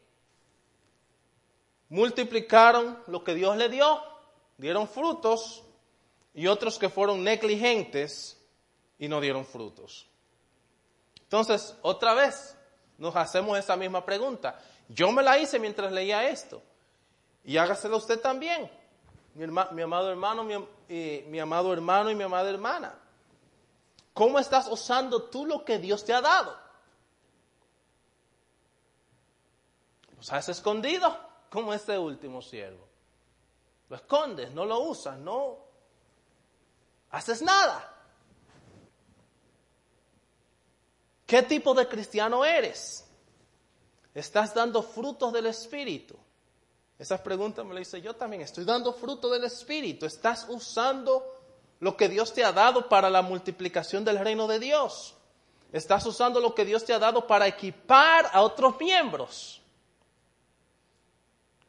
[1.87, 4.03] multiplicaron lo que Dios le dio,
[4.57, 5.63] dieron frutos,
[6.33, 8.45] y otros que fueron negligentes
[8.97, 10.05] y no dieron frutos.
[11.21, 12.57] Entonces, otra vez,
[12.97, 14.59] nos hacemos esa misma pregunta.
[14.89, 16.61] Yo me la hice mientras leía esto.
[17.43, 18.69] Y hágasela usted también,
[19.33, 20.55] mi, amado hermano, mi,
[21.27, 22.99] mi amado hermano y mi amada hermana.
[24.13, 26.57] ¿Cómo estás usando tú lo que Dios te ha dado?
[30.17, 31.17] ¿Los has escondido?
[31.49, 32.85] Como este último siervo.
[33.89, 35.57] Lo escondes, no lo usas, no
[37.11, 37.95] haces nada.
[41.25, 43.05] ¿Qué tipo de cristiano eres?
[44.13, 46.17] ¿Estás dando frutos del Espíritu?
[46.99, 48.41] Esas preguntas me las hice yo también.
[48.41, 50.05] Estoy dando fruto del Espíritu.
[50.05, 51.25] ¿Estás usando
[51.79, 55.15] lo que Dios te ha dado para la multiplicación del reino de Dios?
[55.71, 59.61] ¿Estás usando lo que Dios te ha dado para equipar a otros miembros?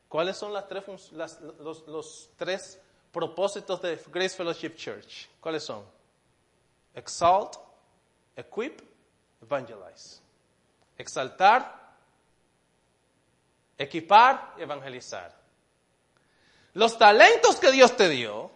[0.08, 2.80] ¿Cuáles son las tres, los tres
[3.12, 5.28] propósitos de Grace Fellowship Church?
[5.40, 5.84] ¿Cuáles son?
[6.92, 7.54] Exalt,
[8.34, 8.80] equip
[9.40, 10.20] evangelize.
[10.98, 11.79] Exaltar,
[13.80, 15.34] equipar y evangelizar.
[16.74, 18.50] Los talentos que Dios te dio,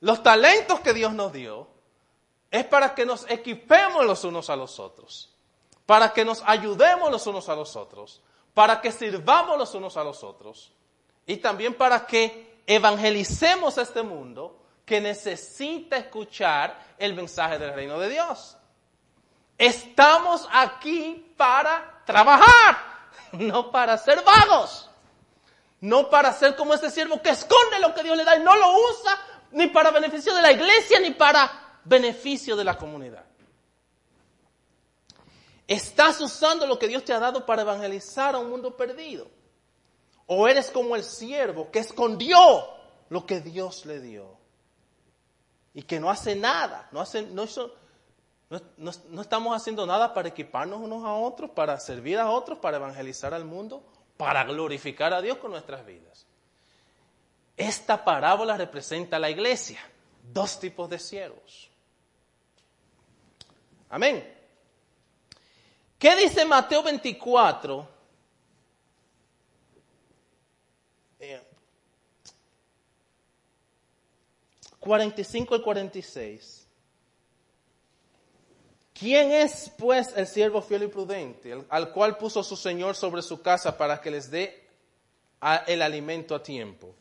[0.00, 1.68] los talentos que Dios nos dio,
[2.50, 5.34] es para que nos equipemos los unos a los otros,
[5.84, 8.22] para que nos ayudemos los unos a los otros,
[8.54, 10.72] para que sirvamos los unos a los otros
[11.26, 18.08] y también para que evangelicemos este mundo que necesita escuchar el mensaje del reino de
[18.08, 18.56] Dios.
[19.58, 22.91] Estamos aquí para trabajar,
[23.38, 24.88] no para ser vagos.
[25.80, 28.54] No para ser como ese siervo que esconde lo que Dios le da y no
[28.56, 29.18] lo usa
[29.50, 33.24] ni para beneficio de la iglesia ni para beneficio de la comunidad.
[35.66, 39.28] Estás usando lo que Dios te ha dado para evangelizar a un mundo perdido.
[40.26, 42.38] O eres como el siervo que escondió
[43.08, 44.38] lo que Dios le dio
[45.74, 47.74] y que no hace nada, no hace, no hizo,
[48.76, 53.32] no, estamos haciendo nada para equiparnos unos a otros, para servir a otros, para evangelizar
[53.34, 53.82] al mundo,
[54.16, 56.26] para glorificar a Dios con nuestras vidas.
[57.56, 59.80] Esta parábola representa a la iglesia,
[60.32, 61.70] dos tipos de siervos.
[63.88, 64.22] Amén.
[65.98, 67.88] ¿Qué dice Mateo 24?
[74.82, 76.61] 45 y 46.
[79.02, 83.42] ¿Quién es pues el siervo fiel y prudente, al cual puso su Señor sobre su
[83.42, 84.64] casa para que les dé
[85.66, 86.94] el alimento a tiempo?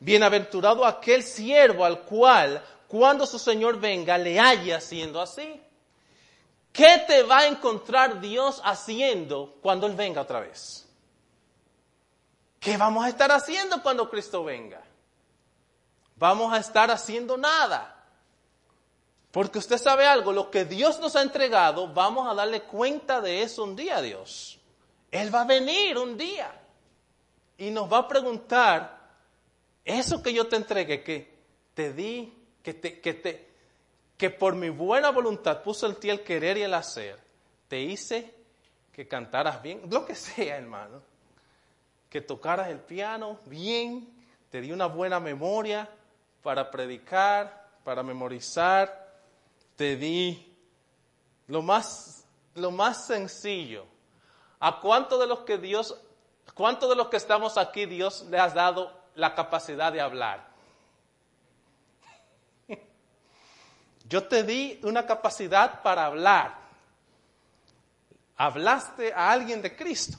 [0.00, 5.62] Bienaventurado aquel siervo al cual, cuando su Señor venga, le haya haciendo así.
[6.72, 10.88] ¿Qué te va a encontrar Dios haciendo cuando Él venga otra vez?
[12.58, 14.82] ¿Qué vamos a estar haciendo cuando Cristo venga?
[16.16, 17.93] Vamos a estar haciendo nada.
[19.34, 23.42] Porque usted sabe algo, lo que Dios nos ha entregado, vamos a darle cuenta de
[23.42, 24.60] eso un día a Dios.
[25.10, 26.54] Él va a venir un día
[27.58, 28.96] y nos va a preguntar,
[29.84, 31.34] eso que yo te entregué, que
[31.74, 32.32] te di,
[32.62, 33.48] que, te, que, te,
[34.16, 37.18] que por mi buena voluntad puso en ti el querer y el hacer,
[37.66, 38.32] te hice
[38.92, 41.02] que cantaras bien, lo que sea, hermano,
[42.08, 44.08] que tocaras el piano bien,
[44.48, 45.90] te di una buena memoria
[46.40, 49.03] para predicar, para memorizar,
[49.76, 50.54] te di
[51.46, 53.86] lo más, lo más sencillo.
[54.60, 56.00] ¿A cuánto de los que Dios,
[56.54, 60.48] cuánto de los que estamos aquí Dios le has dado la capacidad de hablar?
[64.08, 66.64] Yo te di una capacidad para hablar.
[68.36, 70.18] Hablaste a alguien de Cristo.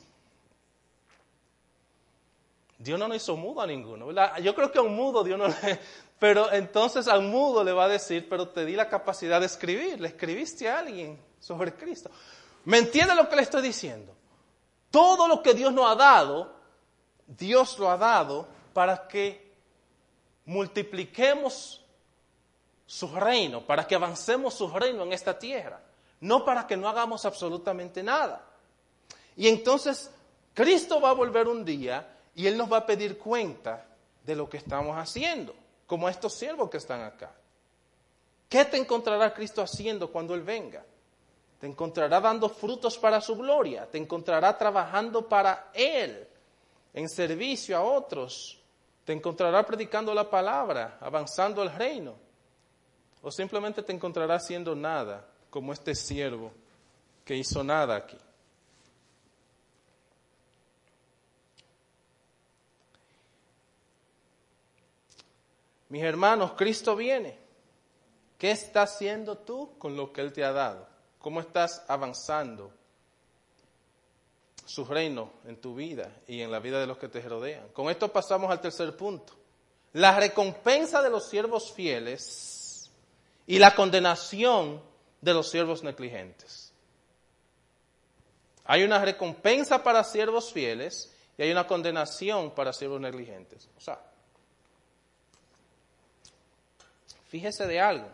[2.77, 4.11] Dios no nos hizo mudo a ninguno.
[4.41, 5.79] Yo creo que a un mudo Dios no le,
[6.25, 10.01] pero entonces al mudo le va a decir, pero te di la capacidad de escribir,
[10.01, 12.09] le escribiste a alguien sobre Cristo.
[12.63, 14.11] ¿Me entiende lo que le estoy diciendo?
[14.89, 16.51] Todo lo que Dios nos ha dado,
[17.27, 19.53] Dios lo ha dado para que
[20.45, 21.85] multipliquemos
[22.87, 25.79] su reino, para que avancemos su reino en esta tierra,
[26.21, 28.43] no para que no hagamos absolutamente nada.
[29.35, 30.09] Y entonces
[30.55, 33.85] Cristo va a volver un día y Él nos va a pedir cuenta
[34.23, 35.53] de lo que estamos haciendo,
[35.85, 37.33] como estos siervos que están acá.
[38.49, 40.83] ¿Qué te encontrará Cristo haciendo cuando Él venga?
[41.59, 46.27] Te encontrará dando frutos para su gloria, te encontrará trabajando para Él,
[46.93, 48.59] en servicio a otros,
[49.03, 52.15] te encontrará predicando la palabra, avanzando el reino,
[53.21, 56.51] o simplemente te encontrará haciendo nada, como este siervo
[57.23, 58.17] que hizo nada aquí.
[65.89, 67.37] Mis hermanos, Cristo viene.
[68.37, 70.87] ¿Qué estás haciendo tú con lo que Él te ha dado?
[71.19, 72.71] ¿Cómo estás avanzando
[74.65, 77.69] su reino en tu vida y en la vida de los que te rodean?
[77.69, 79.33] Con esto pasamos al tercer punto.
[79.93, 82.91] La recompensa de los siervos fieles
[83.47, 84.81] y la condenación
[85.21, 86.73] de los siervos negligentes.
[88.65, 93.69] Hay una recompensa para siervos fieles y hay una condenación para siervos negligentes.
[93.77, 93.99] O sea,
[97.35, 98.07] fíjese de algo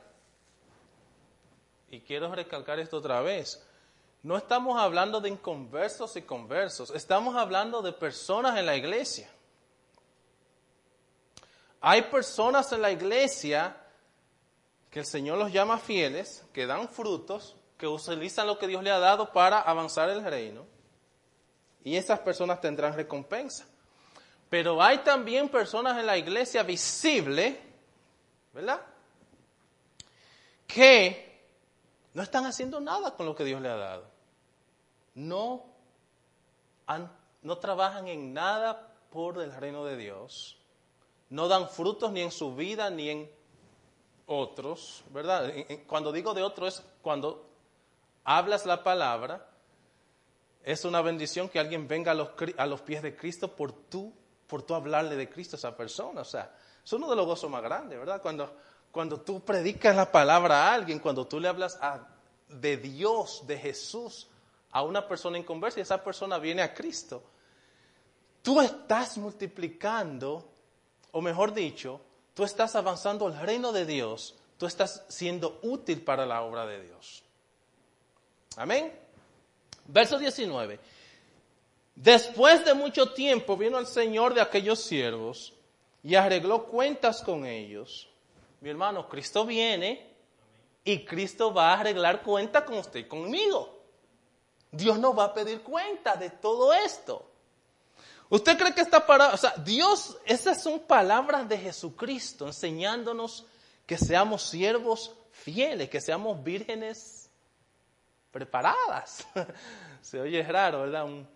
[1.91, 3.63] y quiero recalcar esto otra vez,
[4.23, 9.29] no estamos hablando de inconversos y conversos, estamos hablando de personas en la iglesia.
[11.81, 13.77] Hay personas en la iglesia
[14.89, 18.89] que el Señor los llama fieles, que dan frutos, que utilizan lo que Dios le
[18.89, 20.65] ha dado para avanzar el reino.
[21.83, 23.67] Y esas personas tendrán recompensa.
[24.49, 27.61] Pero hay también personas en la iglesia visible,
[28.51, 28.81] ¿verdad?
[30.73, 31.31] Que
[32.13, 34.05] no están haciendo nada con lo que Dios le ha dado.
[35.15, 35.65] No,
[37.41, 40.57] no trabajan en nada por el reino de Dios.
[41.29, 43.31] No dan frutos ni en su vida ni en
[44.25, 45.51] otros, ¿verdad?
[45.87, 47.49] Cuando digo de otros es cuando
[48.23, 49.47] hablas la palabra,
[50.63, 54.13] es una bendición que alguien venga a los, pies de Cristo por tú,
[54.47, 56.21] por tú hablarle de Cristo a esa persona.
[56.21, 58.21] O sea, es uno de los gozos más grandes, ¿verdad?
[58.21, 58.55] Cuando
[58.91, 61.79] cuando tú predicas la palabra a alguien, cuando tú le hablas
[62.49, 64.27] de Dios, de Jesús,
[64.71, 67.23] a una persona en conversa y esa persona viene a Cristo,
[68.41, 70.45] tú estás multiplicando,
[71.11, 72.01] o mejor dicho,
[72.33, 76.81] tú estás avanzando al reino de Dios, tú estás siendo útil para la obra de
[76.83, 77.23] Dios.
[78.57, 78.93] Amén.
[79.87, 80.79] Verso 19.
[81.95, 85.53] Después de mucho tiempo vino el Señor de aquellos siervos
[86.03, 88.10] y arregló cuentas con ellos
[88.61, 90.15] mi hermano, Cristo viene
[90.83, 93.81] y Cristo va a arreglar cuenta con usted y conmigo.
[94.71, 97.27] Dios nos va a pedir cuenta de todo esto.
[98.29, 99.33] ¿Usted cree que está parado?
[99.33, 103.45] O sea, Dios, esas son palabras de Jesucristo enseñándonos
[103.85, 107.29] que seamos siervos fieles, que seamos vírgenes
[108.31, 109.27] preparadas.
[110.01, 111.05] Se oye raro, ¿verdad?
[111.05, 111.27] Un,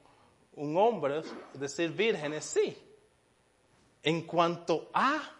[0.53, 1.23] un hombre
[1.53, 2.77] decir vírgenes, sí.
[4.03, 5.35] En cuanto a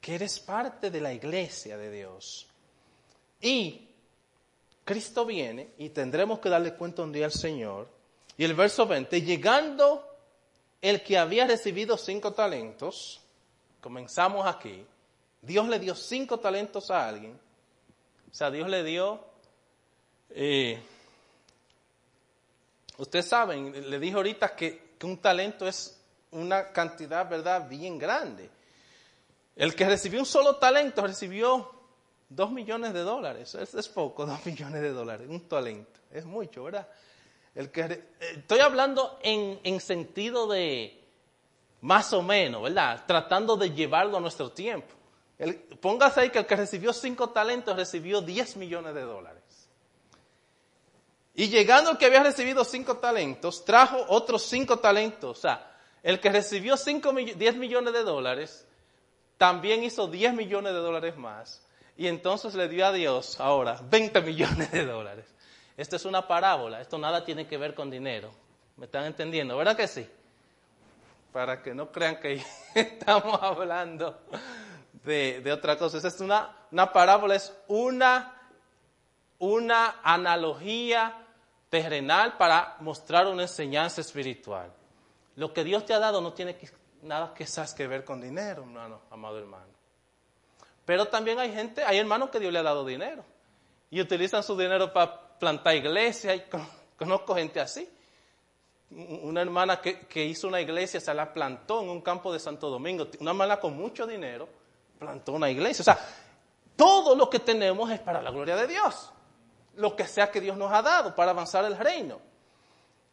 [0.00, 2.46] que eres parte de la iglesia de Dios.
[3.40, 3.88] Y
[4.84, 7.88] Cristo viene y tendremos que darle cuenta un día al Señor.
[8.36, 10.06] Y el verso 20, llegando
[10.80, 13.20] el que había recibido cinco talentos,
[13.80, 14.84] comenzamos aquí,
[15.42, 17.38] Dios le dio cinco talentos a alguien.
[18.30, 19.22] O sea, Dios le dio,
[20.30, 20.80] eh,
[22.96, 28.48] ustedes saben, le dijo ahorita que, que un talento es una cantidad, ¿verdad?, bien grande.
[29.60, 31.70] El que recibió un solo talento recibió
[32.30, 33.54] dos millones de dólares.
[33.54, 36.00] Es, poco, dos millones de dólares, un talento.
[36.10, 36.88] Es mucho, ¿verdad?
[37.54, 38.04] Eh,
[38.36, 41.04] estoy hablando en, en sentido de
[41.82, 43.04] más o menos, ¿verdad?
[43.06, 44.94] Tratando de llevarlo a nuestro tiempo.
[45.78, 49.42] Póngase ahí que el que recibió cinco talentos recibió diez millones de dólares.
[51.34, 55.36] Y llegando el que había recibido cinco talentos, trajo otros cinco talentos.
[55.36, 58.66] O sea, el que recibió cinco, diez millones de dólares
[59.40, 61.62] también hizo 10 millones de dólares más
[61.96, 65.24] y entonces le dio a Dios ahora 20 millones de dólares.
[65.78, 68.30] Esto es una parábola, esto nada tiene que ver con dinero.
[68.76, 69.56] ¿Me están entendiendo?
[69.56, 70.06] ¿Verdad que sí?
[71.32, 74.20] Para que no crean que estamos hablando
[75.04, 75.96] de, otra cosa.
[75.96, 78.34] Esta es una, una parábola, es una,
[79.38, 81.16] una analogía
[81.70, 84.70] terrenal para mostrar una enseñanza espiritual.
[85.36, 86.68] Lo que Dios te ha dado no tiene que
[87.02, 89.72] nada sabes que ver con dinero, hermano, amado hermano.
[90.84, 93.24] Pero también hay gente, hay hermanos que Dios le ha dado dinero
[93.90, 96.44] y utilizan su dinero para plantar iglesia y
[96.98, 97.88] conozco gente así.
[98.90, 102.68] Una hermana que, que, hizo una iglesia se la plantó en un campo de Santo
[102.68, 103.06] Domingo.
[103.20, 104.48] Una hermana con mucho dinero
[104.98, 105.82] plantó una iglesia.
[105.82, 105.98] O sea,
[106.74, 109.12] todo lo que tenemos es para la gloria de Dios.
[109.76, 112.20] Lo que sea que Dios nos ha dado para avanzar el reino.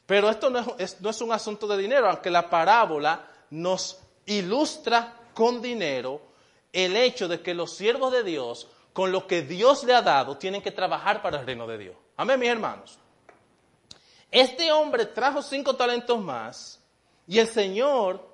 [0.07, 5.13] Pero esto no es, no es un asunto de dinero, aunque la parábola nos ilustra
[5.33, 6.21] con dinero
[6.73, 10.37] el hecho de que los siervos de Dios, con lo que Dios le ha dado,
[10.37, 11.95] tienen que trabajar para el reino de Dios.
[12.17, 12.99] Amén, mis hermanos.
[14.31, 16.79] Este hombre trajo cinco talentos más
[17.27, 18.27] y el Señor,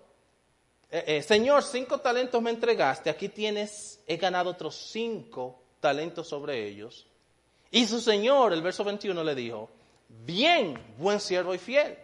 [0.90, 6.68] eh, eh, Señor, cinco talentos me entregaste, aquí tienes, he ganado otros cinco talentos sobre
[6.68, 7.08] ellos.
[7.72, 9.70] Y su Señor, el verso 21 le dijo,
[10.08, 11.98] bien, buen siervo y fiel.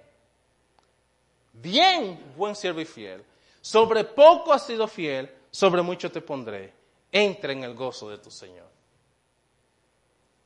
[1.61, 3.23] Bien, buen siervo y fiel.
[3.61, 6.73] Sobre poco has sido fiel, sobre mucho te pondré.
[7.11, 8.67] Entra en el gozo de tu Señor.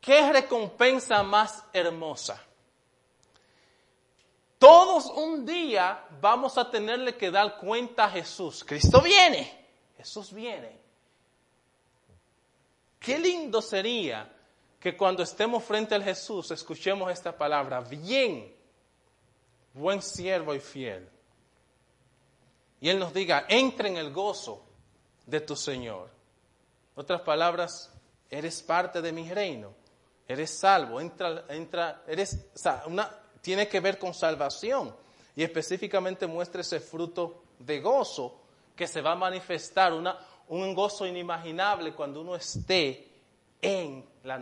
[0.02, 2.42] ¿Qué recompensa más hermosa?
[4.58, 8.64] Todos un día vamos a tenerle que dar cuenta a Jesús.
[8.64, 9.68] Cristo viene.
[9.98, 10.80] Jesús viene.
[13.00, 14.34] Qué lindo sería
[14.80, 17.82] que cuando estemos frente al Jesús escuchemos esta palabra.
[17.82, 18.54] Bien,
[19.74, 21.10] buen siervo y fiel.
[22.80, 24.64] Y Él nos diga, entra en el gozo
[25.26, 26.10] de tu Señor.
[26.96, 27.92] Otras palabras,
[28.30, 29.74] eres parte de mi reino.
[30.28, 31.00] Eres salvo.
[31.00, 32.46] Entra, entra, eres
[33.42, 34.96] tiene que ver con salvación
[35.36, 38.40] y específicamente muestra ese fruto de gozo
[38.76, 40.18] que se va a manifestar, una,
[40.48, 43.08] un gozo inimaginable cuando uno esté
[43.62, 44.42] en, la,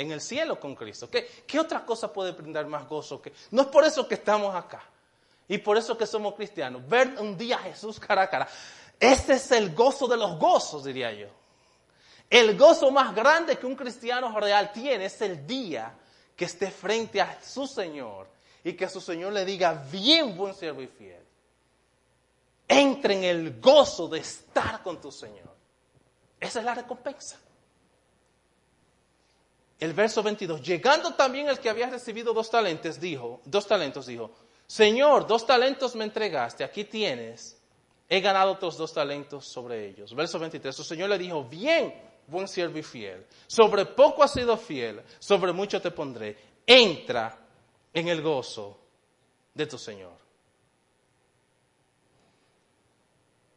[0.00, 1.10] en el cielo con Cristo.
[1.10, 3.20] ¿Qué, ¿Qué otra cosa puede brindar más gozo?
[3.20, 4.82] que No es por eso que estamos acá
[5.46, 6.88] y por eso que somos cristianos.
[6.88, 8.48] Ver un día a Jesús cara a cara.
[8.98, 11.28] Ese es el gozo de los gozos, diría yo.
[12.30, 15.92] El gozo más grande que un cristiano real tiene es el día
[16.34, 18.26] que esté frente a su Señor
[18.64, 21.22] y que su Señor le diga, bien buen siervo y fiel.
[22.66, 25.54] Entre en el gozo de estar con tu Señor.
[26.38, 27.38] Esa es la recompensa.
[29.80, 34.30] El verso 22, llegando también el que había recibido dos talentos, dijo, dos talentos, dijo,
[34.66, 37.58] Señor, dos talentos me entregaste, aquí tienes,
[38.06, 40.14] he ganado otros dos talentos sobre ellos.
[40.14, 41.94] Verso 23, su Señor le dijo, bien,
[42.26, 47.38] buen siervo y fiel, sobre poco has sido fiel, sobre mucho te pondré, entra
[47.94, 48.78] en el gozo
[49.54, 50.12] de tu Señor.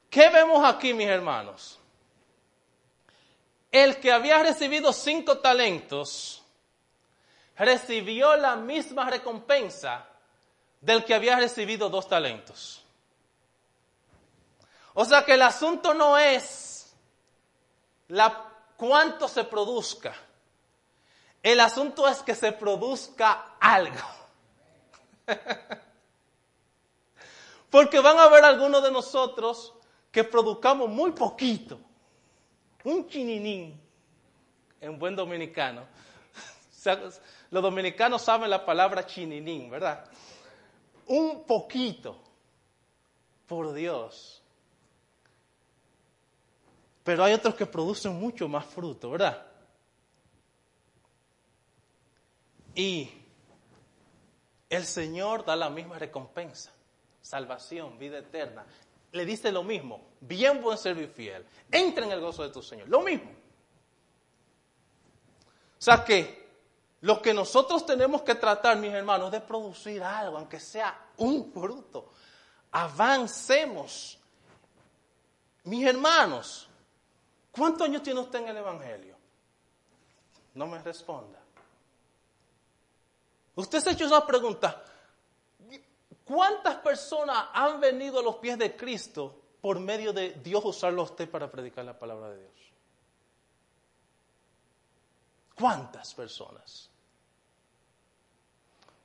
[0.09, 1.80] ¿Qué vemos aquí, mis hermanos?
[3.74, 6.43] El que había recibido cinco talentos
[7.57, 10.05] recibió la misma recompensa
[10.80, 12.84] del que había recibido dos talentos.
[14.93, 16.93] O sea que el asunto no es
[18.09, 18.47] la,
[18.78, 20.13] cuánto se produzca.
[21.41, 24.07] El asunto es que se produzca algo.
[27.71, 29.74] Porque van a ver algunos de nosotros
[30.11, 31.80] que produzcamos muy poquito,
[32.84, 33.79] un chininín,
[34.81, 35.86] en buen dominicano.
[37.51, 40.05] Los dominicanos saben la palabra chininín, ¿verdad?
[41.07, 42.17] Un poquito,
[43.47, 44.41] por Dios.
[47.03, 49.45] Pero hay otros que producen mucho más fruto, ¿verdad?
[52.75, 53.09] Y
[54.69, 56.71] el Señor da la misma recompensa,
[57.21, 58.65] salvación, vida eterna.
[59.14, 62.89] Le dice lo mismo, bien buen servir fiel, entra en el gozo de tu Señor,
[62.89, 63.32] lo mismo.
[65.78, 66.43] O sea que
[67.01, 71.51] lo que nosotros tenemos que tratar, mis hermanos, es de producir algo, aunque sea un
[71.51, 72.14] fruto.
[72.72, 74.18] Avancemos.
[75.66, 76.68] Mis hermanos,
[77.51, 79.16] ¿cuántos años tiene usted en el Evangelio?
[80.55, 81.39] No me responda.
[83.55, 84.84] Usted se ha hecho esa pregunta.
[86.34, 91.05] ¿Cuántas personas han venido a los pies de Cristo por medio de Dios usarlo a
[91.05, 92.51] usted para predicar la palabra de Dios?
[95.53, 96.89] ¿Cuántas personas?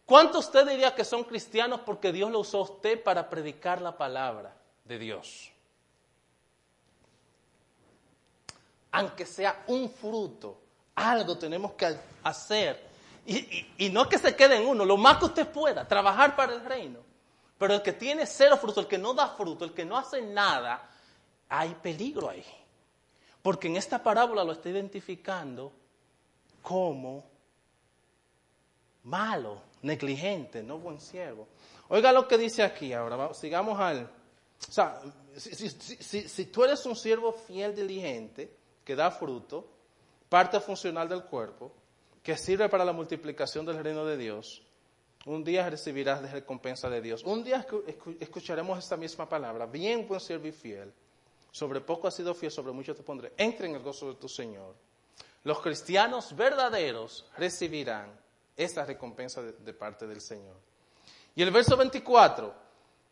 [0.06, 3.94] ¿Cuántos usted diría que son cristianos porque Dios lo usó a usted para predicar la
[3.98, 4.56] palabra
[4.86, 5.52] de Dios?
[8.92, 10.58] Aunque sea un fruto,
[10.94, 12.88] algo tenemos que hacer
[13.26, 16.64] y, no que se quede en uno, lo más que usted pueda, trabajar para el
[16.64, 17.07] reino.
[17.58, 20.22] Pero el que tiene cero fruto, el que no da fruto, el que no hace
[20.22, 20.88] nada,
[21.48, 22.44] hay peligro ahí.
[23.42, 25.72] Porque en esta parábola lo está identificando
[26.62, 27.24] como
[29.04, 31.48] malo, negligente, no buen siervo.
[31.88, 34.04] Oiga lo que dice aquí ahora, sigamos al...
[34.04, 35.00] O sea,
[35.36, 38.54] si, tú eres un siervo fiel, diligente,
[38.84, 39.68] que da fruto,
[40.28, 41.72] parte funcional del cuerpo,
[42.22, 44.62] que sirve para la multiplicación del reino de Dios,
[45.26, 47.22] un día recibirás de recompensa de Dios.
[47.24, 47.66] Un día
[48.20, 50.92] escucharemos esta misma palabra, bien buen siervo y fiel.
[51.50, 53.32] Sobre poco has sido fiel, sobre mucho te pondré.
[53.36, 54.74] Entre en el gozo de tu Señor.
[55.44, 58.10] Los cristianos verdaderos recibirán
[58.56, 60.56] esta recompensa de, de parte del Señor.
[61.34, 62.54] Y el verso 24,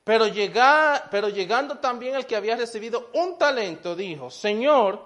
[0.04, 5.02] Pero, llega, pero llegando también el que había recibido un talento, dijo, Señor,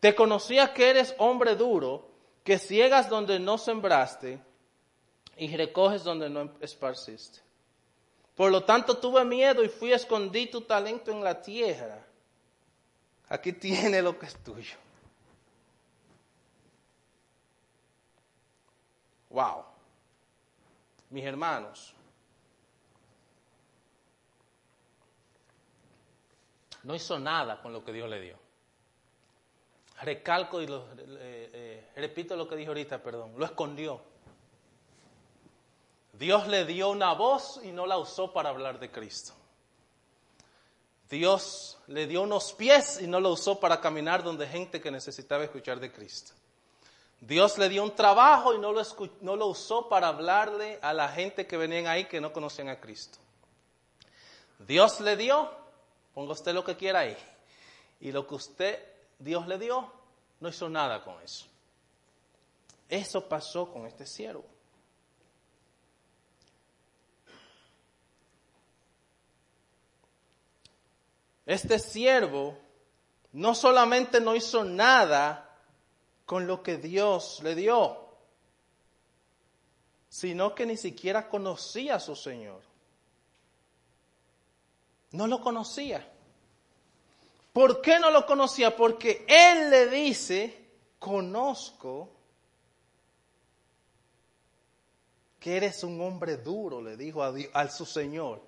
[0.00, 2.08] te conocía que eres hombre duro,
[2.44, 4.40] que ciegas donde no sembraste
[5.38, 7.40] y recoges donde no esparciste.
[8.34, 12.04] Por lo tanto tuve miedo y fui a esconder tu talento en la tierra.
[13.28, 14.76] Aquí tiene lo que es tuyo.
[19.30, 19.64] Wow.
[21.10, 21.94] Mis hermanos,
[26.82, 28.38] no hizo nada con lo que Dios le dio.
[30.00, 30.70] Recalco y eh,
[31.52, 34.00] eh, repito lo que dije ahorita, perdón, lo escondió.
[36.18, 39.34] Dios le dio una voz y no la usó para hablar de Cristo.
[41.08, 45.44] Dios le dio unos pies y no lo usó para caminar donde gente que necesitaba
[45.44, 46.32] escuchar de Cristo.
[47.20, 48.82] Dios le dio un trabajo y no lo,
[49.22, 52.80] no lo usó para hablarle a la gente que venían ahí que no conocían a
[52.80, 53.18] Cristo.
[54.58, 55.50] Dios le dio,
[56.14, 57.16] ponga usted lo que quiera ahí,
[58.00, 58.84] y lo que usted,
[59.18, 59.90] Dios le dio,
[60.40, 61.46] no hizo nada con eso.
[62.88, 64.44] Eso pasó con este siervo.
[71.48, 72.58] Este siervo
[73.32, 75.58] no solamente no hizo nada
[76.26, 78.06] con lo que Dios le dio,
[80.10, 82.60] sino que ni siquiera conocía a su Señor.
[85.12, 86.06] No lo conocía.
[87.54, 88.76] ¿Por qué no lo conocía?
[88.76, 90.66] Porque Él le dice,
[90.98, 92.10] conozco
[95.40, 98.47] que eres un hombre duro, le dijo a, su Señor.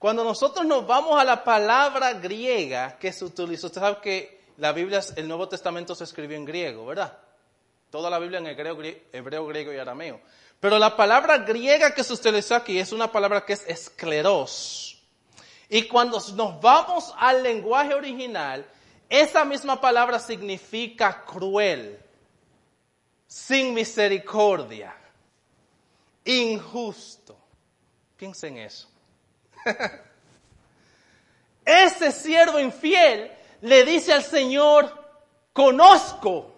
[0.00, 4.72] Cuando nosotros nos vamos a la palabra griega que se utilizó, usted sabe que la
[4.72, 7.18] Biblia, el Nuevo Testamento se escribió en griego, ¿verdad?
[7.90, 8.78] Toda la Biblia en hebreo,
[9.12, 10.18] hebreo, griego y arameo.
[10.58, 15.02] Pero la palabra griega que se utiliza aquí es una palabra que es escleros.
[15.68, 18.66] Y cuando nos vamos al lenguaje original,
[19.06, 22.00] esa misma palabra significa cruel,
[23.26, 24.96] sin misericordia,
[26.24, 27.36] injusto.
[28.16, 28.89] Piensen en eso.
[31.64, 33.30] Ese siervo infiel
[33.60, 34.92] le dice al Señor,
[35.52, 36.54] conozco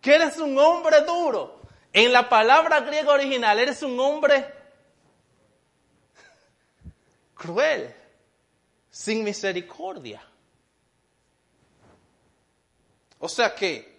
[0.00, 1.60] que eres un hombre duro.
[1.92, 4.52] En la palabra griega original, eres un hombre
[7.34, 7.94] cruel,
[8.90, 10.22] sin misericordia.
[13.18, 13.96] O sea que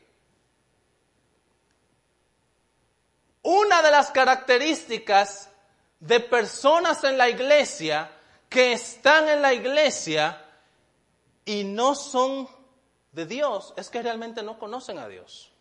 [3.41, 5.49] una de las características
[5.99, 8.11] de personas en la iglesia
[8.49, 10.43] que están en la iglesia
[11.45, 12.47] y no son
[13.11, 15.51] de Dios, es que realmente no conocen a Dios.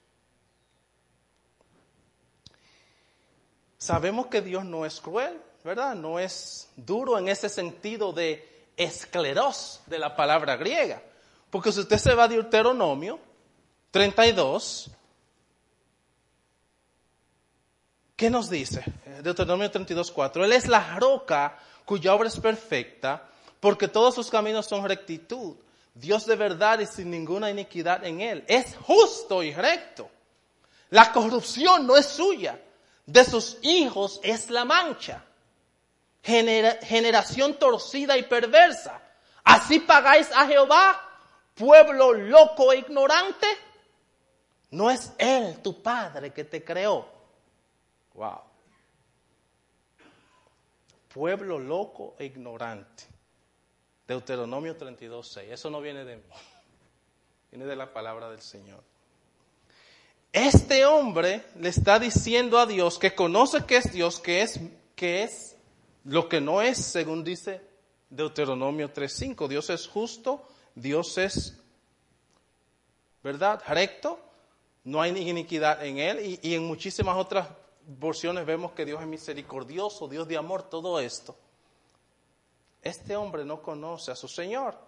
[3.79, 5.95] Sabemos que Dios no es cruel, ¿verdad?
[5.95, 11.03] No es duro en ese sentido de escleros de la palabra griega.
[11.51, 13.19] Porque si usted se va de Deuteronomio
[13.91, 14.91] 32,
[18.17, 18.83] ¿qué nos dice?
[19.23, 20.45] Deuteronomio 32, 4.
[20.45, 23.29] Él es la roca cuya obra es perfecta,
[23.61, 25.57] porque todos sus caminos son rectitud.
[25.95, 28.45] Dios de verdad y sin ninguna iniquidad en él.
[28.49, 30.11] Es justo y recto.
[30.91, 32.61] La corrupción no es suya.
[33.07, 35.25] De sus hijos es la mancha.
[36.23, 39.01] generación torcida y perversa.
[39.45, 41.01] Así pagáis a Jehová,
[41.55, 43.47] pueblo loco e ignorante.
[44.71, 47.16] No es Él tu Padre que te creó.
[48.17, 48.41] Wow.
[51.13, 53.05] Pueblo loco e ignorante.
[54.07, 55.53] Deuteronomio 32, 6.
[55.53, 56.23] Eso no viene de mí,
[57.51, 58.83] viene de la palabra del Señor.
[60.33, 64.61] Este hombre le está diciendo a Dios que conoce que es Dios, que es,
[64.95, 65.57] que es
[66.05, 67.63] lo que no es, según dice
[68.11, 69.49] Deuteronomio 3.5.
[69.49, 71.59] Dios es justo, Dios es,
[73.23, 73.63] ¿verdad?
[73.67, 74.21] Recto,
[74.85, 77.49] no hay iniquidad en él y, y en muchísimas otras
[78.01, 81.37] porciones vemos que Dios es misericordioso, Dios de amor, todo esto
[82.87, 84.79] este hombre no conoce a su Señor.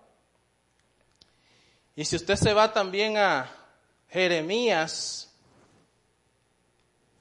[1.97, 3.53] Y si usted se va también a
[4.09, 5.35] Jeremías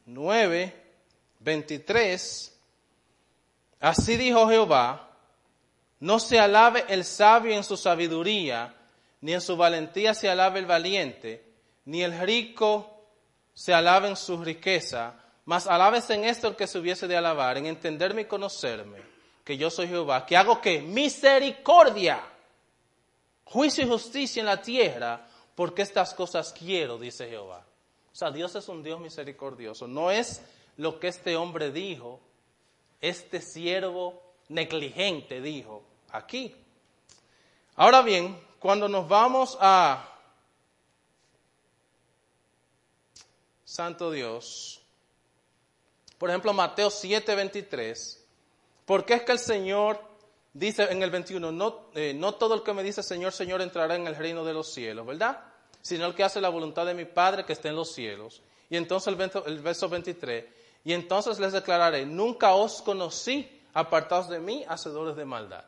[0.06, 0.74] 9,
[1.40, 2.60] 23,
[3.80, 5.10] así dijo Jehová,
[6.00, 8.76] no se alabe el sabio en su sabiduría,
[9.22, 11.44] ni en su valentía se alabe el valiente,
[11.86, 13.04] ni el rico
[13.56, 15.16] se alabe en su riqueza,
[15.48, 19.02] mas alabes en esto el que se hubiese de alabar, en entenderme y conocerme
[19.46, 22.22] que yo soy Jehová, que hago que misericordia,
[23.46, 25.26] juicio y justicia en la tierra,
[25.56, 27.66] porque estas cosas quiero, dice Jehová.
[28.12, 29.88] O sea, Dios es un Dios misericordioso.
[29.88, 30.42] No es
[30.76, 32.20] lo que este hombre dijo,
[33.00, 35.82] este siervo negligente, dijo
[36.12, 36.54] aquí.
[37.78, 40.14] Ahora bien, cuando nos vamos a
[43.64, 44.77] Santo Dios,
[46.18, 48.20] por ejemplo, Mateo 7:23,
[48.86, 50.00] ¿por qué es que el Señor
[50.54, 53.96] dice en el 21, no, eh, no todo el que me dice Señor, Señor entrará
[53.96, 55.44] en el reino de los cielos, ¿verdad?
[55.82, 58.42] Sino el que hace la voluntad de mi Padre que está en los cielos.
[58.70, 60.46] Y entonces el, el verso 23,
[60.84, 65.64] y entonces les declararé, nunca os conocí, apartados de mí, hacedores de maldad.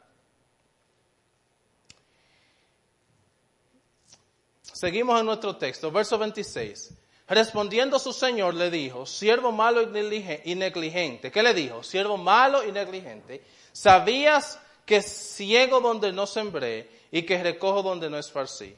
[4.62, 6.94] Seguimos en nuestro texto, verso 26.
[7.30, 11.32] Respondiendo su señor le dijo, siervo malo y negligente.
[11.32, 11.84] ¿Qué le dijo?
[11.84, 13.44] Siervo malo y negligente.
[13.72, 18.76] ¿Sabías que ciego donde no sembré y que recojo donde no esparcí?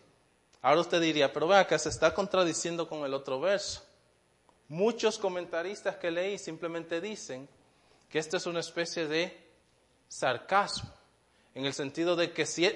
[0.61, 3.83] Ahora usted diría, pero vea que se está contradiciendo con el otro verso.
[4.67, 7.47] Muchos comentaristas que leí simplemente dicen
[8.09, 9.35] que esto es una especie de
[10.09, 10.91] sarcasmo,
[11.55, 12.69] en el sentido de que si,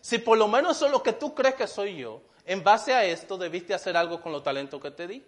[0.00, 2.94] si, por lo menos eso es lo que tú crees que soy yo, en base
[2.94, 5.24] a esto debiste hacer algo con los talentos que te di.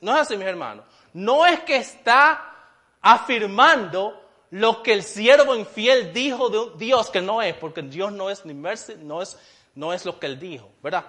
[0.00, 0.84] No es así, mis hermanos.
[1.12, 2.54] No es que está
[3.00, 8.30] afirmando lo que el siervo infiel dijo de Dios que no es, porque Dios no
[8.30, 9.36] es ni mercy, no es,
[9.74, 11.06] no es lo que él dijo, ¿verdad?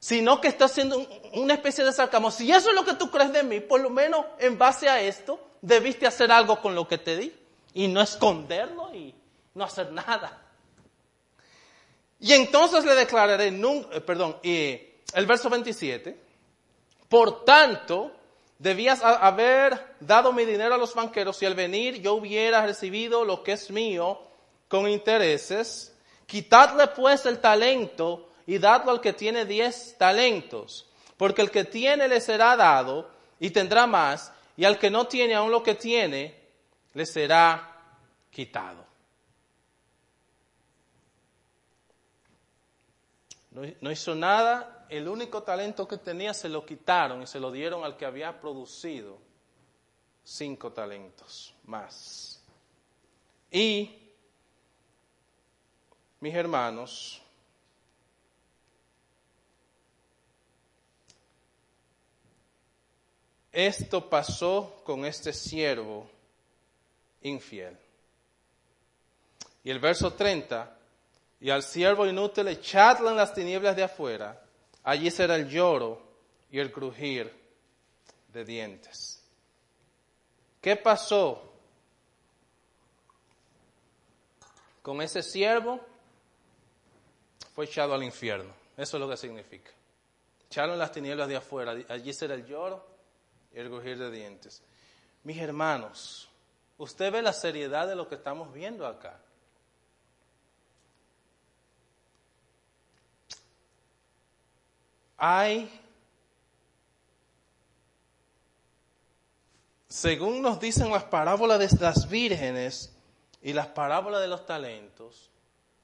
[0.00, 2.30] Sino que está haciendo una especie de sarcasmo.
[2.30, 5.00] Si eso es lo que tú crees de mí, por lo menos en base a
[5.00, 7.32] esto, debiste hacer algo con lo que te di
[7.74, 9.14] y no esconderlo y
[9.54, 10.39] no hacer nada.
[12.20, 14.78] Y entonces le declararé, eh, perdón, y
[15.14, 16.16] el verso 27,
[17.08, 18.12] por tanto,
[18.58, 23.42] debías haber dado mi dinero a los banqueros si al venir yo hubiera recibido lo
[23.42, 24.20] que es mío
[24.68, 25.96] con intereses.
[26.26, 32.06] Quitadle pues el talento y dadlo al que tiene diez talentos, porque el que tiene
[32.06, 33.10] le será dado
[33.40, 36.38] y tendrá más, y al que no tiene aún lo que tiene,
[36.92, 37.82] le será
[38.30, 38.89] quitado.
[43.50, 47.82] No, hizo nada, el único talento que tenía se lo quitaron y se lo dieron
[47.82, 49.18] al que había producido
[50.22, 52.40] cinco talentos más.
[53.50, 53.98] Y,
[56.20, 57.20] mis hermanos,
[63.50, 66.08] esto pasó con este siervo
[67.22, 67.76] infiel.
[69.64, 70.79] Y el verso 30
[71.40, 74.42] y al siervo inútil echadle en las tinieblas de afuera,
[74.84, 76.02] allí será el lloro
[76.50, 77.32] y el crujir
[78.28, 79.22] de dientes.
[80.60, 81.42] ¿Qué pasó
[84.82, 85.80] con ese siervo?
[87.54, 88.52] Fue echado al infierno.
[88.76, 89.70] Eso es lo que significa.
[90.46, 92.84] Echarlo en las tinieblas de afuera, allí será el lloro
[93.54, 94.62] y el crujir de dientes.
[95.24, 96.28] Mis hermanos,
[96.76, 99.20] usted ve la seriedad de lo que estamos viendo acá.
[105.22, 105.70] Hay,
[109.86, 112.96] según nos dicen las parábolas de las vírgenes
[113.42, 115.30] y las parábolas de los talentos,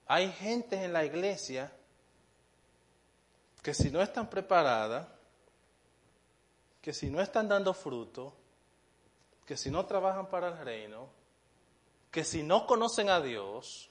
[0.06, 1.70] hay gente en la iglesia
[3.62, 5.06] que si no están preparadas,
[6.80, 8.32] que si no están dando fruto,
[9.44, 11.10] que si no trabajan para el reino,
[12.10, 13.90] que si no conocen a Dios,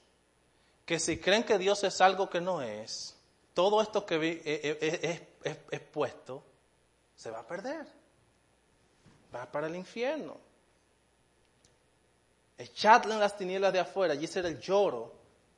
[0.84, 3.15] que si creen que Dios es algo que no es,
[3.56, 5.28] todo esto que es, eh, eh,
[5.70, 6.42] es, puesto
[7.16, 7.86] se va a perder.
[9.34, 10.36] Va para el infierno.
[12.58, 15.14] Echadle en las tinieblas de afuera, allí será el lloro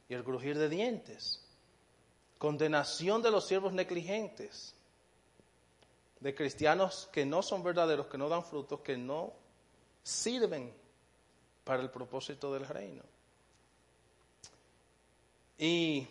[0.08, 1.44] y el crujir de dientes.
[2.38, 4.76] Condenación de los siervos negligentes,
[6.20, 9.32] de cristianos que no son verdaderos, que no dan frutos, que no
[10.04, 10.72] sirven
[11.64, 13.02] para el propósito del reino.
[15.58, 16.06] Y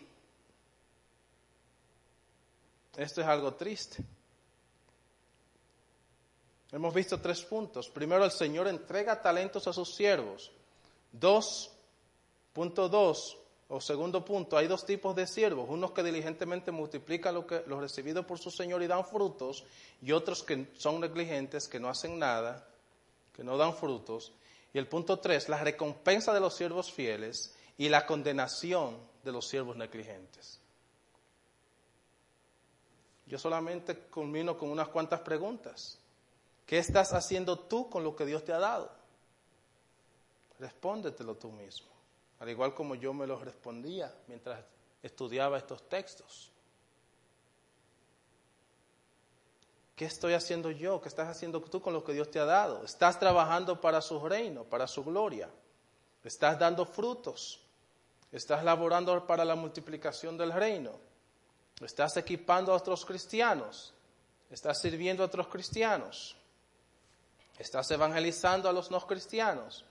[2.98, 4.04] esto es algo triste.
[6.72, 7.88] Hemos visto tres puntos.
[7.88, 10.50] Primero, el Señor entrega talentos a sus siervos.
[11.12, 11.70] Dos,
[12.52, 13.38] punto dos,
[13.68, 15.68] o segundo punto, hay dos tipos de siervos.
[15.70, 19.64] Unos que diligentemente multiplican lo, que, lo recibido por su Señor y dan frutos,
[20.02, 22.68] y otros que son negligentes, que no hacen nada,
[23.32, 24.32] que no dan frutos.
[24.74, 29.46] Y el punto tres, la recompensa de los siervos fieles y la condenación de los
[29.46, 30.60] siervos negligentes.
[33.28, 35.98] Yo solamente culmino con unas cuantas preguntas.
[36.64, 38.90] ¿Qué estás haciendo tú con lo que Dios te ha dado?
[40.58, 41.88] Respóndetelo tú mismo,
[42.40, 44.64] al igual como yo me lo respondía mientras
[45.02, 46.50] estudiaba estos textos.
[49.94, 51.00] ¿Qué estoy haciendo yo?
[51.00, 52.84] ¿Qué estás haciendo tú con lo que Dios te ha dado?
[52.84, 55.50] ¿Estás trabajando para su reino, para su gloria?
[56.24, 57.60] Estás dando frutos.
[58.30, 61.07] Estás laborando para la multiplicación del reino.
[61.80, 63.94] Estás equipando a otros cristianos.
[64.50, 66.36] Estás sirviendo a otros cristianos.
[67.58, 69.84] Estás evangelizando a los no cristianos.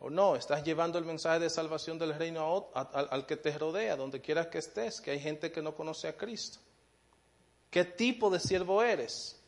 [0.00, 4.20] O no, estás llevando el mensaje de salvación del reino al que te rodea, donde
[4.20, 6.58] quieras que estés, que hay gente que no conoce a Cristo.
[7.70, 9.40] ¿Qué tipo de siervo eres?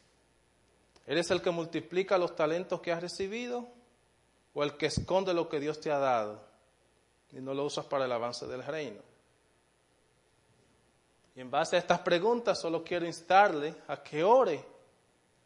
[1.07, 3.69] ¿Eres el que multiplica los talentos que has recibido
[4.55, 6.43] o el que esconde lo que Dios te ha dado
[7.33, 9.01] y no lo usas para el avance del reino?
[11.37, 14.65] Y en base a estas preguntas solo quiero instarle a que ore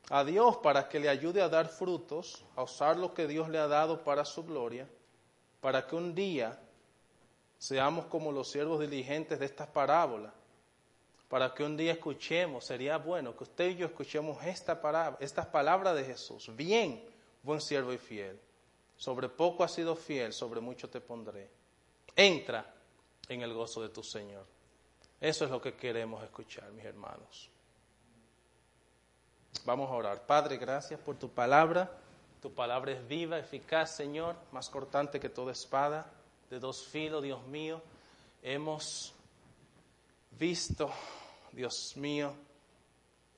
[0.09, 3.59] a Dios para que le ayude a dar frutos, a usar lo que Dios le
[3.59, 4.88] ha dado para su gloria
[5.61, 6.59] para que un día
[7.59, 10.32] seamos como los siervos diligentes de estas parábolas,
[11.28, 15.47] para que un día escuchemos, sería bueno que usted y yo escuchemos esta palabra, estas
[15.47, 16.51] palabras de Jesús.
[16.57, 17.05] Bien,
[17.43, 18.41] buen siervo y fiel.
[18.97, 21.49] Sobre poco has sido fiel, sobre mucho te pondré.
[22.16, 22.74] Entra
[23.28, 24.45] en el gozo de tu Señor.
[25.20, 27.50] Eso es lo que queremos escuchar, mis hermanos.
[29.64, 30.26] Vamos a orar.
[30.26, 31.90] Padre, gracias por tu palabra.
[32.40, 36.10] Tu palabra es viva, eficaz, Señor, más cortante que toda espada,
[36.48, 37.82] de dos filos, Dios mío.
[38.42, 39.12] Hemos
[40.38, 40.90] visto,
[41.52, 42.32] Dios mío,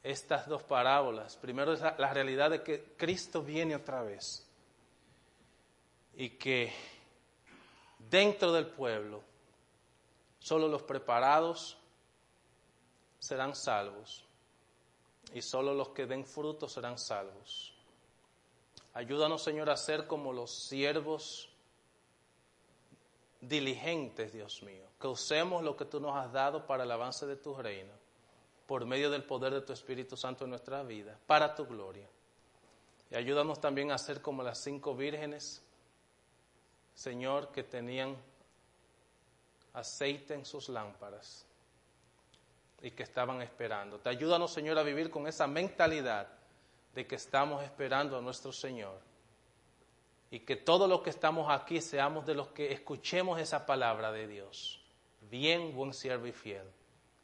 [0.05, 1.37] estas dos parábolas.
[1.37, 4.47] Primero es la, realidad de que Cristo viene otra vez
[6.15, 6.73] y que
[7.99, 9.23] dentro del pueblo
[10.43, 11.79] solo los preparados
[13.21, 14.25] serán salvos
[15.33, 17.73] y solo los que den fruto serán salvos.
[18.93, 21.49] Ayúdanos, Señor, a ser como los siervos
[23.41, 27.37] diligentes, Dios mío, que usemos lo que tú nos has dado para el avance de
[27.37, 27.93] tu reino,
[28.67, 32.09] por medio del poder de tu Espíritu Santo en nuestra vida, para tu gloria.
[33.11, 35.63] Y ayúdanos también a ser como las cinco vírgenes,
[36.95, 38.17] Señor, que tenían
[39.75, 41.47] aceite en sus lámparas
[42.83, 43.99] y que estaban esperando.
[43.99, 46.29] Te ayúdanos, Señor, a vivir con esa mentalidad
[46.95, 48.99] de que estamos esperando a nuestro Señor.
[50.31, 54.27] Y que todo lo que estamos aquí seamos de los que escuchemos esa palabra de
[54.27, 54.83] Dios.
[55.31, 56.67] Bien, buen siervo y fiel.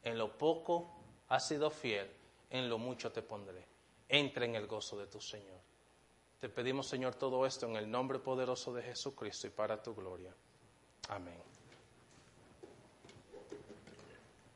[0.03, 0.91] En lo poco
[1.27, 2.09] has sido fiel,
[2.49, 3.65] en lo mucho te pondré.
[4.07, 5.59] Entra en el gozo de tu Señor.
[6.39, 10.33] Te pedimos, Señor, todo esto en el nombre poderoso de Jesucristo y para tu gloria.
[11.09, 11.48] Amén.